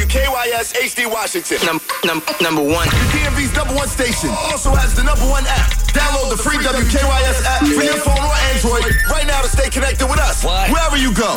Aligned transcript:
WKYS 0.00 0.72
HD 0.80 1.04
Washington. 1.04 1.58
Num- 1.66 1.80
num- 2.08 2.22
number 2.40 2.62
one. 2.64 2.88
DMV's 3.12 3.52
number 3.52 3.74
one 3.74 3.86
station. 3.86 4.30
Also 4.48 4.72
has 4.72 4.96
the 4.96 5.04
number 5.04 5.28
one 5.28 5.44
app. 5.44 5.68
Download 5.92 6.32
the 6.32 6.40
free 6.40 6.56
WKYS 6.56 7.44
app 7.44 7.60
for 7.68 7.84
your 7.84 8.00
phone 8.00 8.16
or 8.16 8.32
Android 8.48 8.88
right 9.12 9.26
now 9.28 9.42
to 9.44 9.48
stay 9.52 9.68
connected 9.68 10.08
with 10.08 10.16
us. 10.18 10.40
What? 10.42 10.70
Wherever 10.72 10.96
you 10.96 11.12
go. 11.12 11.36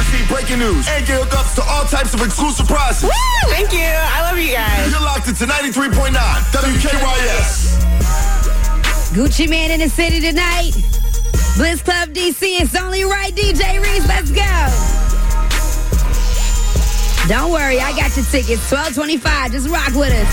Receive 0.00 0.24
breaking 0.32 0.64
news 0.64 0.88
and 0.88 1.04
get 1.04 1.20
hookups 1.20 1.60
to 1.60 1.62
all 1.68 1.84
types 1.84 2.14
of 2.16 2.24
exclusive 2.24 2.66
prizes. 2.66 3.04
Woo! 3.04 3.52
Thank 3.52 3.76
you. 3.76 3.84
I 3.84 4.32
love 4.32 4.40
you 4.40 4.56
guys. 4.56 4.88
You're 4.88 5.04
locked 5.04 5.28
into 5.28 5.44
93.9 5.44 6.16
WKYS. 6.56 7.84
Gucci 9.12 9.44
Mane 9.46 9.72
in 9.76 9.80
the 9.84 9.90
city 9.92 10.20
tonight. 10.24 10.72
Bliss 11.60 11.82
Club 11.84 12.16
DC. 12.16 12.64
It's 12.64 12.74
only 12.80 13.04
right, 13.04 13.34
DJ 13.36 13.76
Reese. 13.84 14.08
Let's 14.08 14.32
go. 14.32 15.03
Don't 17.26 17.52
worry, 17.52 17.80
I 17.80 17.96
got 17.96 18.12
your 18.20 18.26
tickets. 18.28 18.68
1225. 18.68 19.52
Just 19.52 19.68
rock 19.72 19.96
with 19.96 20.12
us. 20.12 20.28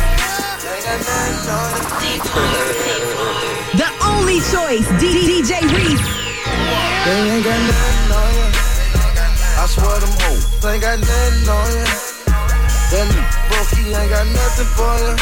The 3.80 3.88
only 4.04 4.44
choice, 4.52 4.84
DJ 5.00 5.64
Reese. 5.72 6.04
They 7.08 7.16
ain't 7.32 7.48
got 7.48 7.60
nothing 7.64 8.12
on 8.12 8.32
you. 8.36 8.48
I 9.56 9.66
swear 9.72 10.04
them 10.04 10.12
hoes, 10.20 10.44
ain't 10.68 10.84
got 10.84 11.00
nothing 11.00 11.48
on 11.48 11.68
you. 11.72 11.88
That 12.92 13.08
broke, 13.48 13.72
he 13.72 13.96
ain't 13.96 14.12
got 14.12 14.28
nothing 14.28 14.68
for 14.76 14.92
you. 15.00 15.16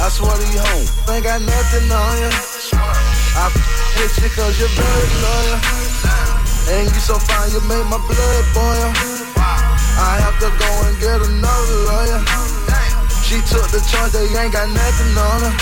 I 0.00 0.08
swear 0.08 0.32
these 0.40 0.56
hoes, 0.56 0.88
ain't 1.12 1.24
got 1.24 1.42
nothing 1.44 1.92
on 1.92 2.16
you. 2.16 2.32
I 3.36 3.52
with 4.00 4.16
you 4.24 4.30
cause 4.32 4.56
you're 4.56 4.72
very 4.72 5.08
loyal. 5.20 5.60
And 6.72 6.88
you 6.88 7.00
so 7.04 7.20
fine, 7.20 7.52
you 7.52 7.60
make 7.68 7.84
my 7.92 8.00
blood 8.08 8.44
boil. 8.56 9.11
I 10.02 10.18
have 10.18 10.34
to 10.42 10.50
go 10.50 10.70
and 10.90 10.96
get 10.98 11.18
another 11.22 11.78
lawyer. 11.86 12.20
She 13.22 13.38
took 13.46 13.70
the 13.70 13.78
charge, 13.86 14.10
they 14.12 14.26
ain't 14.34 14.52
got 14.52 14.66
nothing 14.66 15.14
on 15.14 15.38
her. 15.46 15.54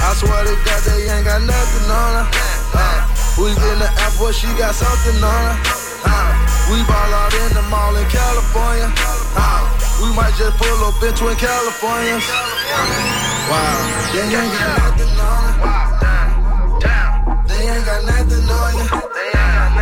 I 0.00 0.16
swear 0.16 0.48
to 0.48 0.56
God, 0.64 0.80
they 0.88 1.12
ain't 1.12 1.28
got 1.28 1.44
nothing 1.44 1.86
on 1.92 2.10
her. 2.18 2.26
Uh, 2.72 3.04
we 3.36 3.52
in 3.52 3.78
the 3.84 3.90
airport, 4.00 4.34
she 4.34 4.48
got 4.56 4.74
something 4.74 5.20
on 5.20 5.42
her. 5.44 5.56
Uh, 6.08 6.32
we 6.72 6.80
ball 6.88 7.12
out 7.20 7.36
in 7.36 7.52
the 7.52 7.64
mall 7.68 7.94
in 7.96 8.08
California. 8.08 8.88
Uh, 9.36 9.60
we 10.00 10.08
might 10.16 10.32
just 10.40 10.56
pull 10.56 10.80
up 10.88 10.96
in 11.04 11.12
Twin 11.12 11.36
California. 11.36 12.16
Wow, 13.52 13.76
they 14.12 14.24
ain't 14.24 14.32
got 14.32 14.72
nothing 14.88 15.20
on 15.20 15.52
her. 15.52 15.84
They 17.44 17.68
ain't 17.68 17.84
got 17.84 18.00
nothing 18.08 18.48
on 18.48 18.72
you. 18.80 19.73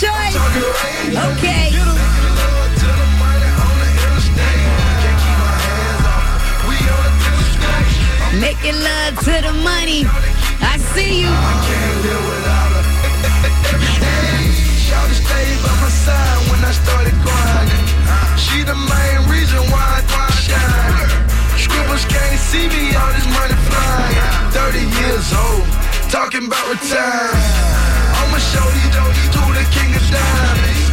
Choice. 0.00 0.36
Okay. 1.36 1.68
Making 1.68 2.32
love 2.40 2.72
to 2.80 2.88
the 2.88 3.08
money 3.20 3.50
on 3.60 3.74
the 3.76 3.88
interstate. 3.92 4.64
Can't 5.04 5.18
keep 5.20 5.36
my 5.36 5.56
hands 5.68 6.04
off. 6.08 6.64
We 6.64 6.76
on 6.80 7.00
the 7.04 7.12
interstate. 7.28 8.40
Making 8.40 8.78
love 8.80 9.14
to 9.26 9.34
the 9.44 9.54
money. 9.60 10.00
I 10.64 10.80
see 10.96 11.20
you. 11.20 11.28
Can't 11.28 11.98
live 12.08 12.24
without 12.24 12.72
her. 12.72 12.84
Shawty 14.80 15.16
stayed 15.24 15.58
by 15.60 15.74
my 15.84 15.90
side 15.92 16.40
when 16.48 16.60
I 16.64 16.72
started 16.72 17.16
grinding. 17.20 17.84
She 18.40 18.64
the 18.64 18.76
main 18.76 19.20
reason 19.28 19.60
why 19.68 20.00
I 20.08 20.28
shine. 20.40 21.08
Scribbles 21.60 22.04
can't 22.08 22.40
see 22.40 22.66
me, 22.68 22.96
all 22.96 23.12
this 23.12 23.28
money 23.28 23.56
flying. 23.68 24.24
30 24.56 24.88
years 25.00 25.28
old, 25.36 25.61
talking 26.12 26.44
about 26.44 26.68
retiring. 26.68 27.48
I'ma 28.20 28.36
show 28.36 28.60
these 28.76 28.92
jokes 28.92 29.24
to 29.32 29.42
the 29.56 29.64
king 29.72 29.96
of 29.96 30.04
diamonds. 30.12 30.84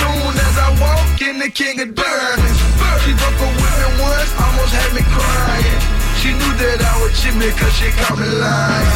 Soon 0.00 0.32
as 0.32 0.54
I 0.56 0.68
walk 0.80 1.20
in, 1.20 1.36
the 1.36 1.52
king 1.52 1.76
of 1.84 1.92
diamonds. 1.92 2.58
She 3.04 3.12
broke 3.12 3.36
a 3.36 3.48
women 3.52 3.92
once, 4.00 4.32
almost 4.40 4.72
had 4.72 4.96
me 4.96 5.04
crying. 5.12 5.76
She 6.24 6.32
knew 6.32 6.52
that 6.56 6.80
I 6.88 6.92
cheat 7.20 7.36
me 7.36 7.52
cause 7.52 7.74
she 7.76 7.92
caught 8.00 8.16
me 8.16 8.24
lying. 8.24 8.88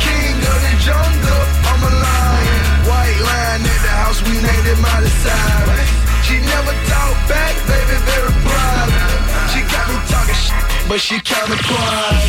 King 0.00 0.38
of 0.48 0.58
the 0.64 0.74
jungle, 0.80 1.44
I'm 1.60 1.82
a 1.84 1.92
lion. 1.92 2.60
White 2.88 3.20
lion 3.20 3.60
at 3.68 3.80
the 3.84 3.92
house, 3.92 4.24
we 4.24 4.32
named 4.40 4.64
it 4.64 4.80
Miley 4.80 5.12
Cyrus. 5.12 5.92
She 6.24 6.40
never 6.40 6.72
talk 6.88 7.16
back, 7.28 7.52
baby, 7.68 7.96
very 8.08 8.32
private. 8.48 9.12
She 9.52 9.60
got 9.68 9.84
me 9.92 9.96
talking 10.08 10.40
shit, 10.40 10.88
but 10.88 11.04
she 11.04 11.20
me 11.20 11.56
quiet. 11.68 12.21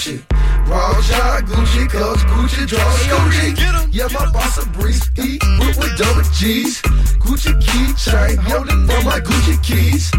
Gucci. 0.00 0.24
Raw 0.66 0.98
shot 1.02 1.44
Gucci, 1.44 1.86
cause 1.90 2.24
Gucci 2.24 2.66
draws 2.66 3.00
Gucci. 3.06 3.92
Yeah, 3.92 4.08
my 4.12 4.32
boss 4.32 4.56
a 4.56 4.66
breeze, 4.70 5.10
E 5.18 5.38
with, 5.58 5.76
with 5.76 5.98
double 5.98 6.22
G's. 6.32 6.80
Gucci 7.20 7.52
key 7.60 7.92
chain, 8.00 8.38
holding 8.38 8.88
on 8.90 9.04
my 9.04 9.20
Gucci 9.20 9.62
keys. 9.62 10.10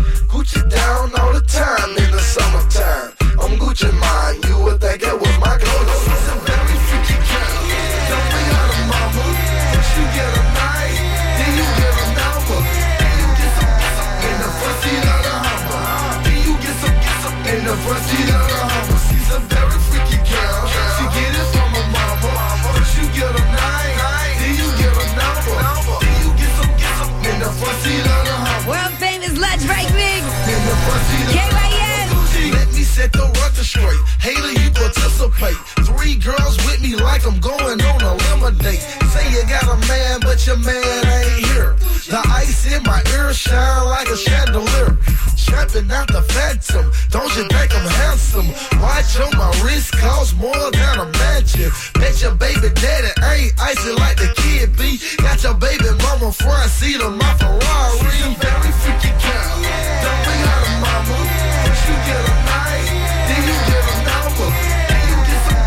Baby 52.61 52.75
daddy 52.75 53.09
ain't 53.25 53.53
icy 53.59 53.89
like 53.97 54.17
the 54.17 54.29
kid 54.37 54.77
be. 54.77 55.01
Got 55.17 55.41
your 55.41 55.55
baby 55.55 55.89
mama 56.05 56.31
front 56.31 56.69
seat 56.69 57.01
of 57.01 57.17
my 57.17 57.33
Ferrari. 57.41 57.97
She's 57.97 58.21
a 58.21 58.37
very 58.37 58.71
freaky 58.85 59.09
girl. 59.17 59.57
Don't 60.05 60.21
bring 60.21 60.41
her 60.45 60.65
mama. 60.77 61.17
First 61.65 61.89
you 61.89 61.97
get 62.05 62.21
a 62.21 62.35
night, 62.45 62.85
then 63.25 63.41
you 63.49 63.57
get 63.65 63.81
a 63.81 63.97
number. 64.05 64.49
Then 64.93 65.01
you 65.09 65.17
get 65.25 65.41
some, 65.41 65.57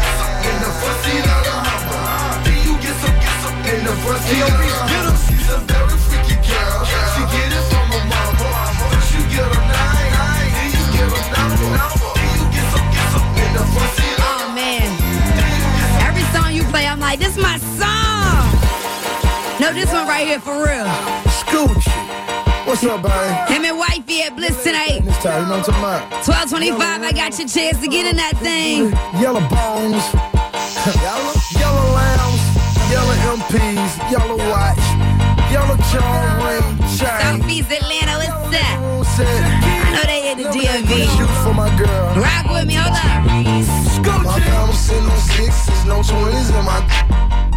in 0.47 0.57
the 0.63 0.71
front 0.71 0.99
seat 1.03 1.27
of 1.35 1.43
the 1.43 1.57
Hummer. 1.67 2.45
Then 2.47 2.59
you 2.63 2.75
get 2.79 2.95
some, 3.03 3.59
in 3.75 3.81
the 3.83 3.95
front 4.07 4.23
seat 4.31 4.64
right 20.15 20.29
here 20.29 20.39
for 20.39 20.55
real. 20.55 20.87
Scoochie. 21.43 21.91
What's 22.67 22.85
up, 22.85 23.03
babe? 23.03 23.49
Him 23.51 23.65
and 23.65 23.79
wifey 23.79 24.23
at 24.23 24.37
Bliss 24.37 24.63
tonight. 24.63 25.03
This 25.03 25.19
time, 25.19 25.43
you 25.43 25.49
know 25.51 25.59
what 25.59 25.69
I'm 25.69 25.99
talking 26.07 26.79
1225, 26.79 27.03
I 27.03 27.11
got 27.11 27.35
your 27.39 27.49
chance 27.49 27.81
to 27.83 27.89
get 27.89 28.07
in 28.07 28.17
that 28.23 28.39
thing. 28.39 28.95
Yellow 29.19 29.43
bones, 29.51 30.07
yellow, 31.03 31.35
yellow 31.59 31.87
lambs, 31.99 32.43
yellow 32.95 33.17
MPs, 33.35 33.93
yellow 34.07 34.39
watch, 34.55 34.87
yellow 35.51 35.75
charm 35.91 36.31
ring, 36.47 36.67
chain. 36.95 37.19
Southeast 37.19 37.71
Atlanta, 37.75 38.15
what's 38.23 38.55
up? 38.55 38.95
I 39.19 39.99
know 39.99 40.05
they 40.07 40.31
hit 40.31 40.39
the 40.39 40.49
DMV. 40.55 41.11
shoot 41.19 41.35
for 41.43 41.55
my 41.59 41.71
girl. 41.75 42.07
Rock 42.15 42.55
with 42.55 42.67
me, 42.71 42.79
hold 42.79 42.95
up. 42.95 43.27
Scoochie. 43.99 44.31
My 44.31 44.39
diamonds 44.39 44.91
in 44.95 45.03
no 45.03 45.15
sixes, 45.35 45.81
no 45.91 45.97
twenties 46.07 46.51
in 46.55 46.65
my 46.65 46.79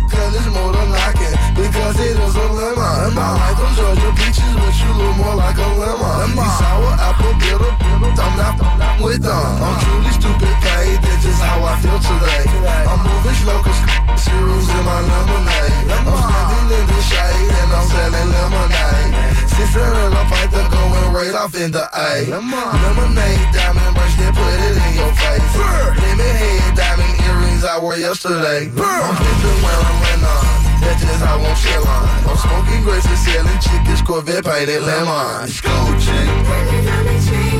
Cause 0.10 0.36
it's 0.36 0.48
more 0.48 0.74
than 0.74 0.90
knocking 0.90 1.37
Because 1.68 2.00
it 2.00 2.16
is 2.16 2.36
a 2.40 2.48
lemon 2.48 2.80
I 2.80 3.36
like 3.44 3.60
them 3.60 3.72
Georgia 3.76 4.12
peaches 4.16 4.56
But 4.56 4.72
you 4.80 4.88
look 4.96 5.20
more 5.20 5.36
like 5.36 5.60
a 5.60 5.68
lemon 5.76 6.32
These 6.32 6.56
sour 6.64 6.96
apple 6.96 7.36
bitter 7.44 7.72
I'm 8.08 8.34
not, 8.40 8.56
I'm 8.56 9.04
with 9.04 9.20
them 9.20 9.36
I'm 9.36 9.76
truly 9.84 10.14
stupid 10.16 10.56
paid 10.64 10.96
That's 11.04 11.28
just 11.28 11.44
how 11.44 11.60
I 11.68 11.76
feel 11.84 12.00
today 12.00 12.48
I'm 12.88 13.04
moving 13.04 13.36
slow 13.44 13.60
cause 13.68 13.84
zeros 14.16 14.64
in 14.64 14.84
my 14.88 15.00
lemonade 15.12 15.92
I'm 15.92 16.08
standing 16.08 16.72
in 16.72 16.86
the 16.88 17.00
shade 17.04 17.52
And 17.52 17.70
I'm 17.76 17.86
selling 17.92 18.30
lemonade 18.32 19.12
Sister 19.52 19.84
I 19.84 20.24
fight 20.32 20.48
the 20.56 20.64
going 20.72 21.12
right 21.12 21.36
off 21.36 21.52
in 21.52 21.76
the 21.76 21.84
A 21.84 22.32
Lemonade, 22.32 23.44
diamond 23.52 23.92
bracelet, 23.92 24.32
put 24.32 24.56
it 24.56 24.76
in 24.88 24.92
your 25.04 25.12
face 25.20 25.52
Lemon 26.00 26.32
head, 26.32 26.80
diamond 26.80 27.12
earrings 27.28 27.68
I 27.68 27.76
wore 27.76 27.98
yesterday. 27.98 28.72
I'm 28.72 29.16
pimping 29.20 29.60
wearing 29.60 30.00
Renon 30.08 30.67
That's 30.80 31.02
just 31.02 31.24
how 31.24 31.38
I'm 31.38 31.56
chillin' 31.56 32.30
I'm 32.30 32.38
smoking 32.38 32.84
grapes 32.84 33.06
and 33.06 33.18
selling 33.18 33.60
chickens 33.60 34.02
Corvette 34.02 34.46
painted 34.46 34.82
lemon 34.84 35.48
School 35.48 36.00
chick 36.00 37.57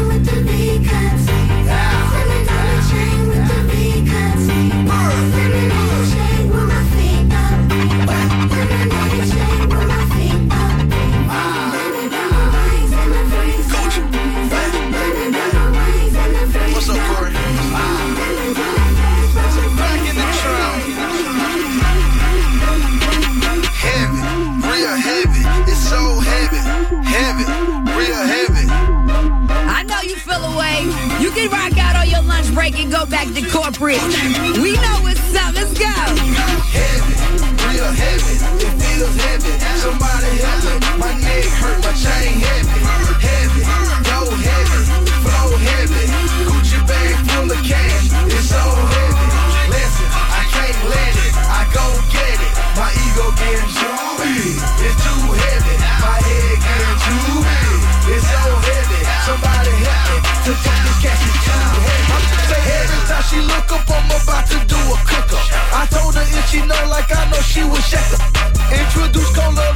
about 64.24 64.48
to 64.48 64.58
do 64.66 64.78
a 64.78 64.98
cook 65.06 65.34
up. 65.34 65.46
I 65.74 65.88
told 65.92 66.16
her 66.16 66.26
if 66.26 66.46
she 66.50 66.60
know 66.66 66.82
like 66.90 67.10
I 67.14 67.30
know 67.30 67.42
she 67.42 67.64
would 67.64 67.84
shake 67.84 68.14
up. 68.18 68.24
Introduced 68.72 69.34
cola 69.36 69.67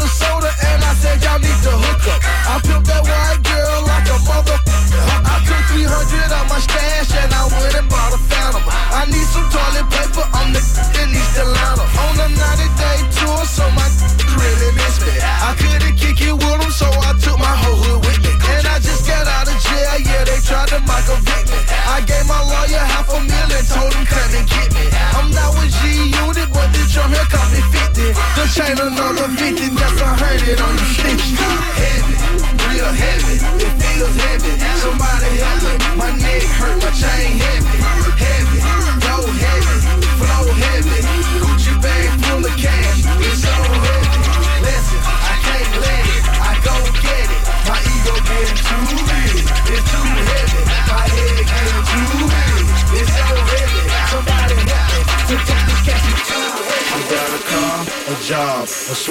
me 28.12 28.22
50. 28.22 28.42
The 28.42 28.48
chain 28.54 28.78
another 28.80 29.28
50, 29.38 29.70
that's 29.76 30.01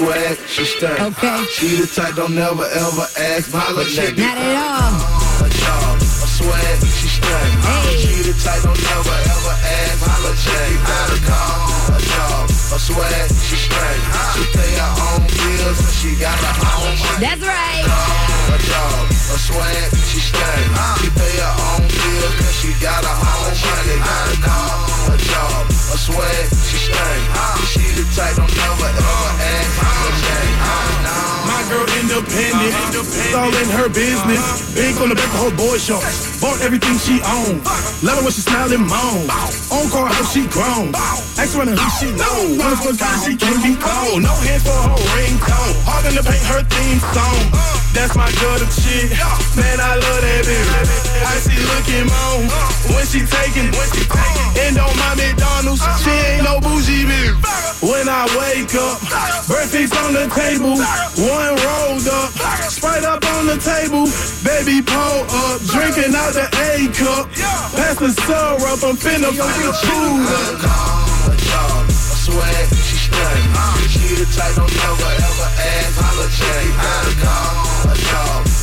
swag, 0.01 0.37
she 0.47 0.65
stank. 0.65 0.99
Okay. 0.99 1.45
She 1.53 1.67
the 1.77 1.85
type 1.85 2.15
don't 2.15 2.33
never 2.33 2.65
ever 2.65 3.05
ask 3.17 3.53
my 3.53 3.85
chick. 3.85 4.17
Not 4.17 4.37
at 4.37 4.57
all. 4.57 5.45
A 5.45 5.49
job, 5.49 5.97
a 6.01 6.27
swag, 6.37 6.77
she 6.97 7.07
stank. 7.17 7.51
Hey. 7.61 8.01
She 8.01 8.13
the 8.25 8.33
type 8.41 8.61
don't 8.65 8.81
never 8.81 9.17
ever 9.33 9.55
ask 9.77 10.01
my 10.01 10.33
chick. 10.41 10.73
Got 10.89 11.09
a 11.13 11.19
car, 11.29 11.53
a 11.93 11.99
job, 12.01 12.49
a 12.49 12.79
swag, 12.81 13.29
she 13.45 13.57
stank. 13.67 14.01
She 14.33 14.43
pay 14.57 14.73
her 14.81 14.93
own 15.05 15.21
bills 15.29 15.79
and 15.85 15.95
she 15.99 16.09
got 16.17 16.37
her 16.39 16.55
own 16.65 16.97
money. 16.97 17.21
That's 17.21 17.43
right. 17.45 17.85
A 17.85 18.57
job, 18.57 19.05
a 19.05 19.37
swag, 19.37 19.89
she 20.09 20.19
stank. 20.19 20.30
Independent, 32.31 32.75
it's 32.95 33.35
all 33.35 33.51
in 33.51 33.69
her 33.75 33.89
business. 33.89 34.73
Big 34.73 34.95
on 34.97 35.09
the 35.09 35.15
back 35.15 35.31
of 35.35 35.51
her 35.51 35.55
boy 35.55 35.77
shorts. 35.77 36.39
Bought 36.39 36.61
everything 36.61 36.95
she 36.97 37.19
owned. 37.23 37.59
Love 38.03 38.19
her 38.19 38.23
when 38.23 38.33
she 38.33 38.41
smile 38.41 38.71
and 38.71 38.87
moan. 38.87 39.27
On 39.71 39.85
car, 39.91 40.07
how 40.07 40.23
she 40.31 40.47
grown. 40.47 40.95
Ask 41.35 41.55
her 41.55 41.65
who 41.67 41.89
she 41.99 42.09
know. 42.15 42.63
One 42.63 42.75
for 42.79 42.95
time 42.95 43.19
she 43.23 43.35
can't 43.35 43.59
be 43.63 43.75
cold. 43.75 44.23
No 44.23 44.33
hands 44.47 44.63
for 44.63 44.75
her 44.75 44.95
ringtone. 45.15 45.75
Hard 45.83 46.07
to 46.07 46.23
paint 46.23 46.45
her 46.47 46.63
theme 46.63 47.01
song. 47.11 47.43
That's 47.91 48.15
my 48.15 48.31
girl, 48.39 48.57
the 48.59 48.67
chick. 48.71 49.11
Man, 49.59 49.77
I 49.79 49.99
love 49.99 50.21
that 50.23 50.41
bitch. 50.47 50.69
I 51.27 51.35
see 51.43 51.59
looking 51.59 52.07
moan 52.07 52.47
when 52.95 53.05
she 53.05 53.27
taking, 53.27 53.67
when 53.75 53.87
she 53.91 54.07
taking. 54.07 54.47
And 54.63 54.77
on 54.79 54.93
my 54.95 55.15
McDonald's, 55.19 55.83
she 55.99 56.11
ain't 56.11 56.43
no 56.47 56.59
bougie 56.63 57.03
bitch 57.03 57.60
when 57.81 58.07
I 58.07 58.29
wake 58.37 58.73
up. 58.77 59.01
Breakfast 59.49 59.97
on 59.97 60.13
the 60.13 60.29
table, 60.29 60.77
one 60.77 61.53
rolled 61.65 62.07
up. 62.07 62.29
Sprite 62.69 63.03
up 63.03 63.25
on 63.35 63.45
the 63.47 63.57
table, 63.57 64.05
baby 64.45 64.81
pull 64.85 65.25
up. 65.27 65.61
Drinking 65.65 66.13
out 66.15 66.33
the 66.33 66.45
A 66.45 66.87
cup. 66.93 67.27
Pass 67.75 67.97
the 67.97 68.09
syrup, 68.13 68.81
I'm 68.85 68.95
finna 68.95 69.33
put 69.33 69.53
the 69.59 69.73
food 69.85 70.29
up. 70.29 71.01
I 71.21 72.17
swear 72.21 72.65
she 72.85 72.97
stunning. 73.09 73.89
She 73.89 74.15
the 74.15 74.25
type 74.29 74.55
don't 74.55 74.69
never 74.69 75.11
ever 75.17 75.49
apologize. 75.89 76.75
I 76.77 77.17
call 77.21 77.71
her 77.89 78.01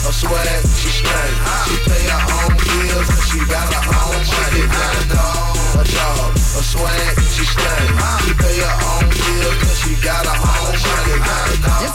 I 0.08 0.10
swear 0.10 0.62
she 0.78 0.88
straight. 0.88 1.36
She 1.68 1.76
pay 1.84 2.04
her 2.08 2.22
own 2.32 2.56
bills 2.56 3.08
and 3.12 3.22
she 3.28 3.38
got 3.44 3.68
her 3.68 3.84
own 3.92 4.24
money. 4.24 4.64
I 4.64 5.04
know 5.12 5.80
a 5.80 5.84
job. 5.84 6.32
I 6.32 6.62
swear 6.64 7.12
she 7.28 7.44
straight. 7.44 7.90
She 8.24 8.32
pay 8.34 8.56
her 8.64 8.76
own 8.88 9.07
check. 9.38 9.68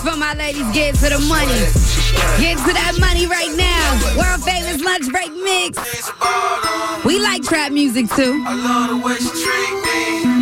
for 0.04 0.18
my 0.18 0.34
ladies. 0.36 0.70
Get 0.74 0.96
to 0.96 1.10
the 1.10 1.20
money. 1.28 1.56
Get 2.40 2.58
to 2.58 2.74
that 2.74 2.98
money 3.00 3.26
right 3.26 3.52
now. 3.56 3.84
World 4.18 4.44
famous 4.44 4.82
lunch 4.84 5.10
break 5.12 5.32
mix. 5.32 5.80
We 7.06 7.20
like 7.20 7.44
trap 7.44 7.72
music 7.72 8.10
too. 8.12 8.34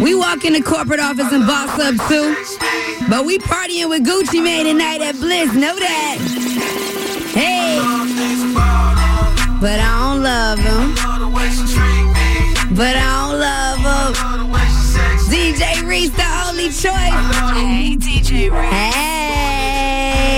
We 0.03 0.15
walk 0.15 0.45
in 0.45 0.53
the 0.53 0.63
corporate 0.65 0.99
office 0.99 1.31
and 1.31 1.45
boss 1.45 1.77
up 1.79 1.95
too. 2.09 2.35
But 3.09 3.25
we 3.25 3.37
partying 3.39 3.89
with 3.89 4.05
Gucci 4.05 4.43
Mane 4.43 4.65
tonight 4.65 5.01
at 5.01 5.15
Bliss. 5.15 5.53
Know 5.53 5.77
that. 5.77 6.17
Hey. 7.33 7.79
But 9.61 9.79
I 9.79 9.91
don't 10.01 10.23
love 10.23 10.59
him. 10.59 10.95
But 12.75 12.95
I 12.95 13.29
don't 13.29 13.39
love 13.39 14.35
him. 14.35 14.40
DJ 15.31 15.87
Reese, 15.87 16.09
the 16.09 16.45
only 16.45 16.65
choice. 16.65 16.91
Hey, 17.55 17.95
DJ 17.95 18.51
Reese. 18.51 18.69
Hey, 18.69 19.00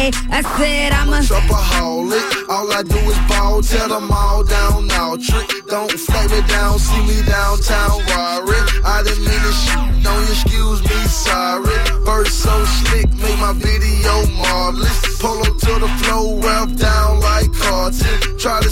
I 0.03 0.41
said 0.57 0.91
I'm 0.91 1.13
a. 1.13 1.19
Shopaholic, 1.23 2.49
all 2.49 2.67
I 2.73 2.83
do 2.83 2.97
is 3.07 3.17
ball, 3.29 3.61
tell 3.61 3.87
them 3.87 4.11
all 4.11 4.43
down 4.43 4.87
now. 4.87 5.15
Trick, 5.15 5.47
don't 5.67 5.91
flag 5.91 6.29
me 6.29 6.41
down, 6.47 6.77
see 6.77 6.99
me 7.07 7.23
downtown, 7.23 8.03
worry. 8.11 8.59
I 8.83 8.99
didn't 9.05 9.23
mean 9.23 9.39
to 9.39 9.53
shoot, 9.63 10.03
don't 10.03 10.27
excuse 10.27 10.83
me, 10.83 10.99
sorry. 11.07 11.71
Verse 12.03 12.33
so 12.33 12.51
slick, 12.83 13.07
make 13.15 13.39
my 13.39 13.53
video 13.55 14.27
marvelous. 14.35 14.99
Pull 15.21 15.39
up 15.39 15.55
to 15.63 15.73
the 15.79 15.87
flow, 16.03 16.35
rap 16.39 16.67
down 16.75 17.21
like 17.21 17.53
carton. 17.53 18.37
Try 18.37 18.59
to 18.59 18.71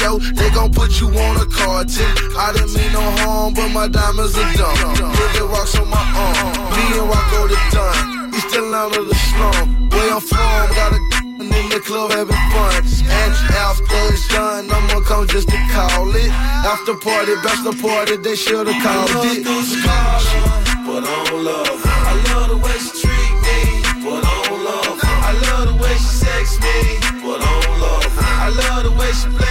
yo, 0.00 0.18
they 0.32 0.48
gon' 0.48 0.72
put 0.72 0.98
you 0.98 1.08
on 1.08 1.36
a 1.36 1.46
carton. 1.52 2.08
I 2.40 2.56
didn't 2.56 2.72
mean 2.72 2.92
no 2.94 3.04
harm, 3.20 3.52
but 3.52 3.68
my 3.68 3.86
diamonds 3.86 4.32
are 4.32 4.52
dumb. 4.56 5.12
Rivet 5.12 5.44
rocks 5.44 5.76
on 5.76 5.90
my 5.90 6.00
arm, 6.00 6.72
me 6.72 7.00
and 7.00 7.08
Rocco 7.10 7.48
the 7.48 7.58
done. 7.70 8.19
Still 8.50 8.74
out 8.74 8.96
of 8.98 9.06
the 9.06 9.14
slum. 9.14 9.88
Where 9.90 10.12
I'm 10.12 10.20
from, 10.20 10.74
got 10.74 10.92
a 10.92 10.96
in 11.38 11.68
the 11.70 11.80
club 11.86 12.10
having 12.10 12.34
fun. 12.50 12.82
And 13.06 13.32
after 13.54 13.94
it's 14.10 14.26
done, 14.26 14.68
I'ma 14.68 15.00
come 15.06 15.28
just 15.28 15.48
to 15.50 15.56
call 15.70 16.10
it. 16.16 16.30
After 16.66 16.96
party, 16.96 17.36
bachelor 17.44 17.78
party, 17.80 18.16
they 18.16 18.34
should've 18.34 18.74
called 18.82 19.10
it. 19.30 19.44
But 19.44 21.04
I 21.06 21.24
don't 21.30 21.44
love 21.44 21.78
her. 21.78 22.00
I 22.10 22.14
love 22.34 22.48
the 22.50 22.56
way 22.56 22.76
she 22.82 23.06
treat 23.06 23.34
me, 23.46 23.60
but 24.02 24.24
I 24.26 24.42
don't 24.48 24.64
love 24.64 24.98
her. 24.98 25.16
I 25.30 25.32
love 25.46 25.68
the 25.70 25.76
way 25.80 25.94
she 25.94 26.10
sex 26.26 26.58
me, 26.58 26.98
but 27.22 27.40
I 27.40 27.60
don't 27.62 27.78
love 27.78 28.02
her. 28.02 28.34
I 28.34 28.48
love 28.48 28.82
the 28.82 28.90
way 28.98 29.12
she 29.12 29.28
bless 29.28 29.49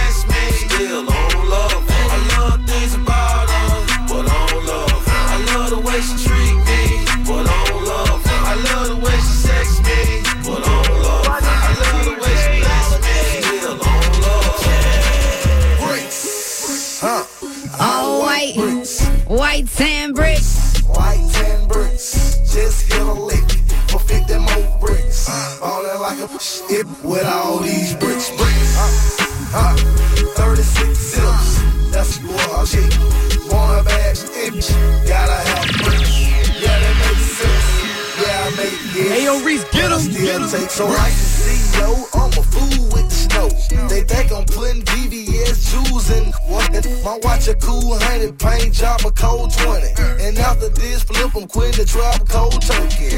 100, 48.00 48.38
paint 48.38 48.74
job 48.74 49.00
a 49.04 49.10
cold 49.10 49.52
20. 49.52 49.86
And 50.24 50.38
after 50.38 50.68
this, 50.70 51.02
flip 51.02 51.34
I'm 51.34 51.46
quitting 51.46 51.80
the 51.80 51.84
drop 51.84 52.28
cold 52.28 52.60
turkey. 52.62 53.10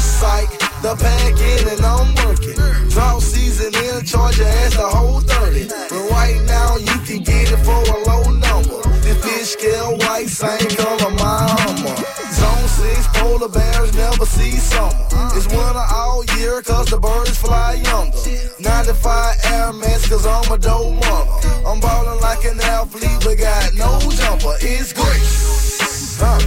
Psych, 0.00 0.50
the 0.80 0.96
pack 0.96 1.36
in 1.36 1.68
and 1.68 1.84
I'm 1.84 2.14
working. 2.24 2.56
Drought 2.90 3.22
season 3.22 3.74
in, 3.74 4.04
charge 4.04 4.38
your 4.38 4.48
ass 4.48 4.74
the 4.76 4.88
whole 4.88 5.20
30. 5.20 5.68
But 5.68 6.10
right 6.10 6.40
now, 6.46 6.76
you 6.76 6.96
can 7.04 7.22
get 7.22 7.52
it 7.52 7.60
for 7.64 7.76
a 7.76 7.98
low 8.08 8.24
number. 8.30 8.80
This 9.04 9.18
fish 9.22 9.48
scale 9.56 9.96
white, 9.98 10.28
same 10.28 10.68
color, 10.76 11.10
my 11.16 11.51
6, 12.82 13.06
polar 13.14 13.48
bears 13.48 13.94
never 13.94 14.26
see 14.26 14.50
summer. 14.58 14.90
It's 15.36 15.46
winter 15.46 15.86
all 15.94 16.24
year, 16.36 16.62
cause 16.62 16.86
the 16.86 16.98
birds 16.98 17.38
fly 17.38 17.74
younger. 17.74 18.18
95 18.58 19.36
Air 19.44 19.72
Max, 19.72 20.08
cause 20.08 20.26
I'm 20.26 20.50
a 20.50 20.58
dope 20.58 20.98
runner. 21.06 21.66
I'm 21.66 21.78
ballin' 21.78 22.20
like 22.20 22.44
an 22.44 22.58
athlete, 22.60 23.22
but 23.22 23.38
got 23.38 23.74
no 23.74 24.00
jumper. 24.10 24.56
It's 24.60 24.92
great. 24.92 25.22
Huh. 26.18 26.42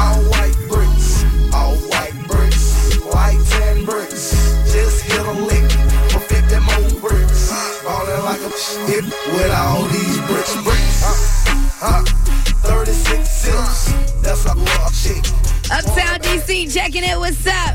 All 0.00 0.20
white 0.32 0.56
bricks, 0.72 1.24
all 1.52 1.76
white 1.92 2.16
bricks, 2.26 2.96
white 3.12 3.40
tan 3.52 3.84
bricks. 3.84 4.32
Just 4.72 5.04
hit 5.04 5.26
a 5.26 5.36
lick 5.50 5.68
for 6.10 6.20
50 6.20 6.56
more 6.68 7.00
bricks. 7.04 7.52
Ballin' 7.84 8.24
like 8.24 8.40
a 8.40 8.50
shit 8.56 9.04
with 9.04 9.52
all 9.52 9.84
these 9.92 10.18
bricks. 10.24 10.56
Bricks, 10.64 11.00
huh? 11.04 12.00
Huh. 12.00 12.26
36 12.64 13.28
zips, 13.28 13.92
that's 14.22 14.46
a 14.46 14.52
of 14.52 14.94
shit. 14.94 15.45
Uptown 15.68 16.20
DC 16.20 16.72
checking 16.72 17.02
it. 17.02 17.18
What's 17.18 17.44
up? 17.46 17.74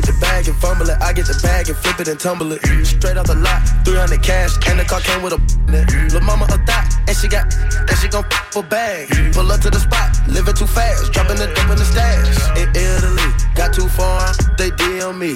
Get 0.00 0.14
the 0.14 0.20
bag 0.20 0.48
and 0.48 0.56
fumble 0.56 0.88
it, 0.88 0.96
I 1.00 1.12
get 1.12 1.26
the 1.26 1.38
bag 1.42 1.68
and 1.68 1.76
flip 1.76 2.00
it 2.00 2.08
and 2.08 2.18
tumble 2.18 2.52
it. 2.52 2.60
Straight 2.86 3.16
off 3.16 3.26
the 3.26 3.36
lot, 3.36 3.60
300 3.84 4.22
cash, 4.22 4.56
and 4.68 4.80
the 4.80 4.84
car 4.84 5.00
came 5.00 5.22
with 5.22 5.34
a. 5.36 5.40
Lil' 5.70 6.24
mama 6.24 6.46
a 6.48 6.58
thot, 6.64 6.88
and 7.06 7.16
she 7.16 7.28
got, 7.28 7.46
and 7.52 7.96
she 8.00 8.08
gon' 8.08 8.24
for 8.50 8.62
bag. 8.62 9.08
Pull 9.32 9.52
up 9.52 9.60
to 9.60 9.70
the 9.70 9.78
spot, 9.78 10.10
living 10.26 10.54
too 10.54 10.66
fast, 10.66 11.12
dropping 11.12 11.36
the 11.36 11.46
dope 11.52 11.70
in 11.70 11.76
the 11.76 11.84
stash. 11.84 12.26
In 12.56 12.68
Italy, 12.72 13.28
got 13.54 13.74
too 13.74 13.88
far, 13.88 14.32
they 14.56 14.70
DM 14.72 15.18
me. 15.18 15.34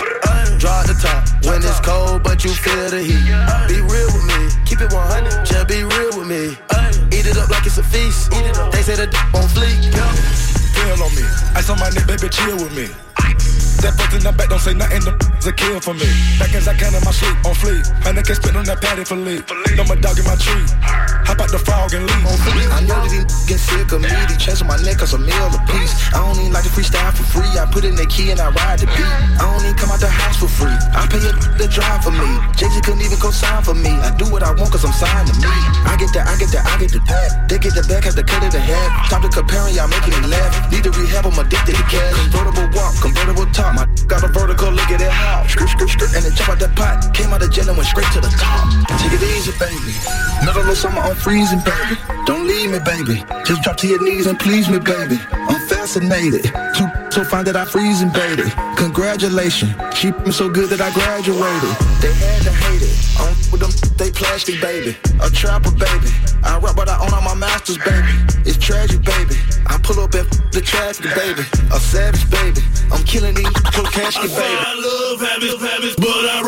Draw 0.59 0.89
the 0.89 0.97
top, 0.97 1.29
when 1.45 1.61
it's 1.61 1.81
cold, 1.81 2.23
but 2.23 2.43
you 2.45 2.51
feel 2.51 2.89
the 2.89 3.03
heat. 3.05 3.29
Be 3.69 3.85
real 3.85 4.09
with 4.17 4.25
me, 4.25 4.41
keep 4.65 4.81
it 4.81 4.93
100, 4.93 5.45
just 5.45 5.69
be 5.69 5.85
real 5.85 6.13
with 6.17 6.27
me. 6.27 6.57
Eat 7.13 7.27
it 7.29 7.37
up 7.37 7.51
like 7.51 7.67
it's 7.67 7.79
a 7.79 7.85
feast. 7.85 8.33
They 8.73 8.83
say 8.83 8.97
the 8.97 9.07
d- 9.07 9.19
on 9.37 9.47
fleek. 9.53 9.93
Feel 10.75 10.99
on 11.05 11.13
me. 11.15 11.23
Ice 11.55 11.71
on 11.71 11.79
my 11.79 11.91
neck, 11.91 12.09
baby, 12.09 12.29
chill 12.33 12.57
with 12.57 12.75
me. 12.75 12.89
That 13.85 14.01
foot 14.01 14.17
in 14.17 14.25
the 14.25 14.33
back, 14.33 14.49
don't 14.49 14.65
say 14.65 14.73
nothing, 14.73 15.05
the 15.05 15.13
a 15.45 15.53
kill 15.53 15.77
for 15.77 15.93
me. 15.93 16.09
Back 16.41 16.57
as 16.57 16.65
I 16.65 16.73
can 16.73 16.97
in 16.97 17.05
my 17.05 17.13
sleep, 17.13 17.37
on 17.45 17.53
fleek. 17.53 17.85
And 18.09 18.17
I 18.17 18.25
can 18.25 18.33
spit 18.33 18.57
on 18.57 18.65
that 18.65 18.81
patty 18.81 19.05
for 19.05 19.13
leave. 19.13 19.45
Know 19.77 19.85
my 19.85 20.01
dog 20.01 20.17
in 20.17 20.25
my 20.25 20.41
tree. 20.41 20.65
Hop 21.29 21.37
out 21.37 21.53
the 21.53 21.61
frog 21.61 21.93
and 21.93 22.09
leave. 22.09 22.25
On. 22.25 22.33
I 22.73 22.81
know 22.89 22.97
that 23.05 23.13
he 23.13 23.21
get 23.45 23.61
sick 23.61 23.93
of 23.93 24.01
me. 24.01 24.09
They 24.09 24.41
on 24.41 24.73
my 24.73 24.81
neck 24.81 25.05
cause 25.05 25.13
a 25.13 25.21
meal 25.21 25.53
a 25.53 25.61
piece. 25.69 25.93
I 26.17 26.25
don't 26.25 26.41
even 26.41 26.57
like 26.57 26.65
to 26.65 26.73
freestyle 26.73 27.13
for 27.13 27.29
free. 27.29 27.53
I 27.61 27.69
put 27.69 27.85
in 27.85 27.93
the 27.93 28.09
key 28.09 28.33
and 28.33 28.41
I 28.41 28.57
ride 28.57 28.81
the 28.81 28.89
beat. 28.89 29.05
I 29.37 29.53
don't 29.53 29.61
even 29.69 29.77
come 29.77 29.93
out 29.93 30.01
the 30.01 30.09
house 30.09 30.41
for 30.41 30.49
free. 30.49 30.73
I 30.97 31.05
pay 31.05 31.21
a 31.21 31.37
to 31.37 31.69
drive 31.69 32.01
for 32.01 32.15
me. 32.17 32.41
JJ 32.57 32.89
couldn't 32.89 33.05
even 33.05 33.21
go 33.21 33.29
sign 33.29 33.61
for 33.69 33.77
me. 33.77 33.93
I 34.01 34.17
do 34.17 34.25
what 34.33 34.41
I 34.41 34.57
want 34.57 34.73
cause 34.73 34.89
I'm 34.89 34.97
signed 34.97 35.29
to 35.29 35.37
me. 35.45 35.53
I 35.85 35.93
get 36.01 36.09
that, 36.17 36.25
I 36.25 36.41
get 36.41 36.49
that, 36.57 36.65
I 36.65 36.81
get 36.81 36.89
the 36.89 37.05
that. 37.05 37.53
They 37.53 37.61
get 37.61 37.77
the 37.77 37.85
back, 37.85 38.09
have 38.09 38.17
to 38.17 38.25
cut 38.25 38.41
it 38.49 38.57
ahead. 38.57 38.89
Stop 39.13 39.21
the 39.21 39.29
comparing, 39.29 39.77
y'all 39.77 39.93
making 39.93 40.17
me 40.25 40.33
laugh. 40.33 40.73
Need 40.73 40.89
to 40.89 40.93
rehab, 40.97 41.29
I'm 41.29 41.37
addicted 41.37 41.77
to 41.77 41.85
cash. 41.93 42.17
Convertible 42.33 42.73
walk, 42.73 42.97
convertible 43.05 43.45
top. 43.53 43.74
My 43.75 43.87
got 44.07 44.23
a 44.23 44.29
vertical, 44.29 44.71
look 44.71 44.91
at 44.91 45.01
it 45.01 45.11
how. 45.11 45.47
Skirt, 45.47 45.69
skirt, 45.69 45.89
skirt, 45.91 46.15
and 46.15 46.25
then 46.25 46.33
jump 46.35 46.51
out 46.51 46.59
that 46.61 46.75
pot. 46.77 47.13
Came 47.13 47.35
out 47.35 47.43
of 47.43 47.49
the 47.49 47.55
jet 47.55 47.67
and 47.67 47.77
went 47.77 47.89
straight 47.89 48.07
to 48.15 48.21
the 48.21 48.31
top. 48.39 48.71
Take 49.03 49.19
it 49.19 49.23
easy, 49.35 49.51
baby. 49.59 49.95
Another 50.43 50.61
little 50.61 50.77
summer 50.77 51.03
on 51.03 51.17
freezing, 51.17 51.59
baby. 51.67 51.99
Don't 52.27 52.47
leave 52.47 52.71
me, 52.71 52.79
baby. 52.79 53.27
Just 53.45 53.63
drop 53.63 53.77
to 53.79 53.87
your 53.87 54.03
knees 54.03 54.27
and 54.27 54.39
please 54.39 54.69
me, 54.69 54.79
baby. 54.79 55.19
I'm 55.33 55.64
fascinated. 55.85 56.45
Too 56.75 56.89
so 57.13 57.23
fine 57.25 57.45
that 57.45 57.57
I 57.57 57.65
freeze 57.67 58.01
freezing, 58.01 58.09
baby. 58.09 58.49
Congratulations. 58.77 59.77
She 59.93 60.09
so 60.33 60.49
good 60.49 60.71
that 60.71 60.81
I 60.81 60.89
graduated. 60.97 61.77
They 62.01 62.09
had 62.25 62.41
to 62.49 62.53
hate 62.65 62.81
it. 62.81 62.97
I'm 63.21 63.37
with 63.53 63.61
them, 63.61 63.73
they 64.01 64.11
plastic, 64.11 64.63
baby. 64.63 64.97
A 65.21 65.29
trapper, 65.29 65.71
baby. 65.77 66.09
I 66.43 66.57
rap, 66.57 66.77
but 66.77 66.89
I 66.89 66.97
own 67.05 67.13
all 67.13 67.21
my 67.21 67.35
masters, 67.35 67.77
baby. 67.77 68.09
It's 68.49 68.57
tragic, 68.57 69.05
baby. 69.05 69.37
I 69.67 69.77
pull 69.85 70.01
up 70.01 70.15
in 70.17 70.25
the 70.57 70.63
traffic, 70.65 71.13
baby. 71.13 71.45
A 71.69 71.79
savage, 71.79 72.25
baby. 72.33 72.65
I'm 72.89 73.05
killing 73.05 73.35
these 73.35 73.53
whole 73.77 73.85
casket, 73.93 74.33
baby. 74.33 74.57
I 74.57 74.73
love 74.73 75.21
habits, 75.21 75.61
habits, 75.61 75.97
but 76.01 76.09
rather 76.09 76.44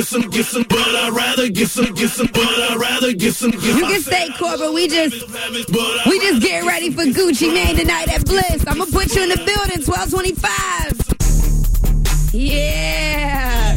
get 0.00 0.06
some, 0.06 0.30
get 0.30 0.46
some, 0.46 0.62
but 0.62 0.78
I'd 0.78 1.12
rather 1.12 1.50
get 1.50 1.68
some, 1.68 1.92
get 1.92 2.08
some, 2.08 2.28
but 2.28 2.42
I'd 2.42 2.78
rather 2.80 3.12
get 3.12 3.34
some, 3.34 3.50
get 3.50 3.62
You 3.62 3.82
can 3.82 4.00
stay 4.00 4.30
corporate. 4.38 4.72
We 4.72 4.88
just 4.88 5.12
we 6.06 6.18
just 6.20 6.40
getting 6.40 6.66
ready 6.66 6.90
for 6.90 7.02
Gucci 7.02 7.52
Mane 7.52 7.76
tonight 7.76 8.08
at 8.08 8.24
Bliss. 8.24 8.64
I'm 8.66 8.78
gonna 8.78 8.90
put 8.90 9.14
you 9.14 9.24
in 9.24 9.28
the 9.28 9.36
building, 9.36 9.84
1225. 9.84 12.32
Yeah. 12.32 13.74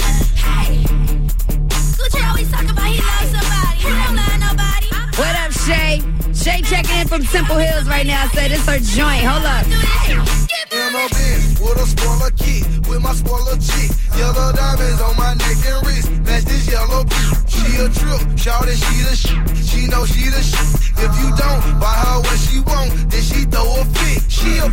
Gucci 1.97 2.25
always 2.29 2.49
talk 2.49 2.69
about 2.69 2.85
he 2.85 3.01
loves 3.01 3.29
somebody. 3.29 3.79
He 3.79 3.89
don't 3.89 4.15
love 4.15 4.39
nobody. 4.39 4.87
What 5.17 5.35
up, 5.35 5.51
Shay? 5.51 6.12
Checking 6.43 6.65
checking 6.65 6.99
in 6.99 7.07
from 7.07 7.23
Temple 7.23 7.55
Hills 7.55 7.87
right 7.87 8.05
now. 8.05 8.27
Said 8.35 8.51
it's 8.51 8.67
her 8.67 8.75
joint. 8.75 9.23
Hold 9.23 9.47
up. 9.47 9.63
In 9.63 10.91
a 10.91 11.07
Benz 11.07 11.55
with 11.55 11.79
a 11.79 11.87
spoiler 11.87 12.31
kit, 12.35 12.67
with 12.83 12.99
my 12.99 13.13
spoiler 13.15 13.55
chick. 13.55 13.95
Yellow 14.19 14.51
diamonds 14.51 14.99
on 14.99 15.15
my 15.15 15.39
neck 15.39 15.55
and 15.63 15.87
wrist. 15.87 16.11
Match 16.27 16.43
this 16.43 16.67
yellow 16.67 17.07
bitch. 17.07 17.47
She 17.47 17.79
a 17.79 17.87
trip, 17.87 18.37
shout 18.37 18.67
it, 18.67 18.75
she 18.75 19.07
the 19.07 19.15
shit. 19.15 19.39
She 19.63 19.87
know 19.87 20.03
she 20.03 20.27
the 20.27 20.43
shit. 20.43 20.83
If 20.99 21.15
you 21.15 21.31
don't 21.39 21.79
buy 21.79 21.95
her 22.11 22.19
what 22.19 22.35
she 22.35 22.59
want, 22.59 22.91
then 23.07 23.23
she 23.23 23.47
throw 23.47 23.79
a 23.79 23.85
fit. 23.95 24.19
She 24.27 24.59
a 24.59 24.67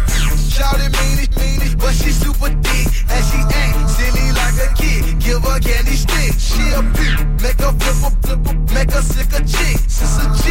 shout 0.50 0.74
it, 0.82 0.90
mean 0.90 1.22
it, 1.22 1.30
mean 1.38 1.62
it, 1.70 1.78
but 1.78 1.94
she 1.94 2.10
super 2.10 2.50
thick. 2.50 2.86
And 3.14 3.22
she 3.30 3.38
act 3.46 3.78
silly 3.94 4.26
like 4.34 4.58
a 4.58 4.74
kid. 4.74 5.22
Give 5.22 5.38
her 5.38 5.62
candy 5.62 5.94
stick. 5.94 6.34
She 6.34 6.66
a 6.74 6.82
bitch, 6.82 7.14
make 7.46 7.62
her 7.62 7.70
flip 7.78 8.02
a 8.02 8.10
flip 8.26 8.42
a, 8.42 8.74
make 8.74 8.90
her 8.90 9.02
sick 9.06 9.30
a 9.38 9.40
chick. 9.46 9.78
Sis 9.86 10.18
a 10.18 10.26
chick, 10.42 10.49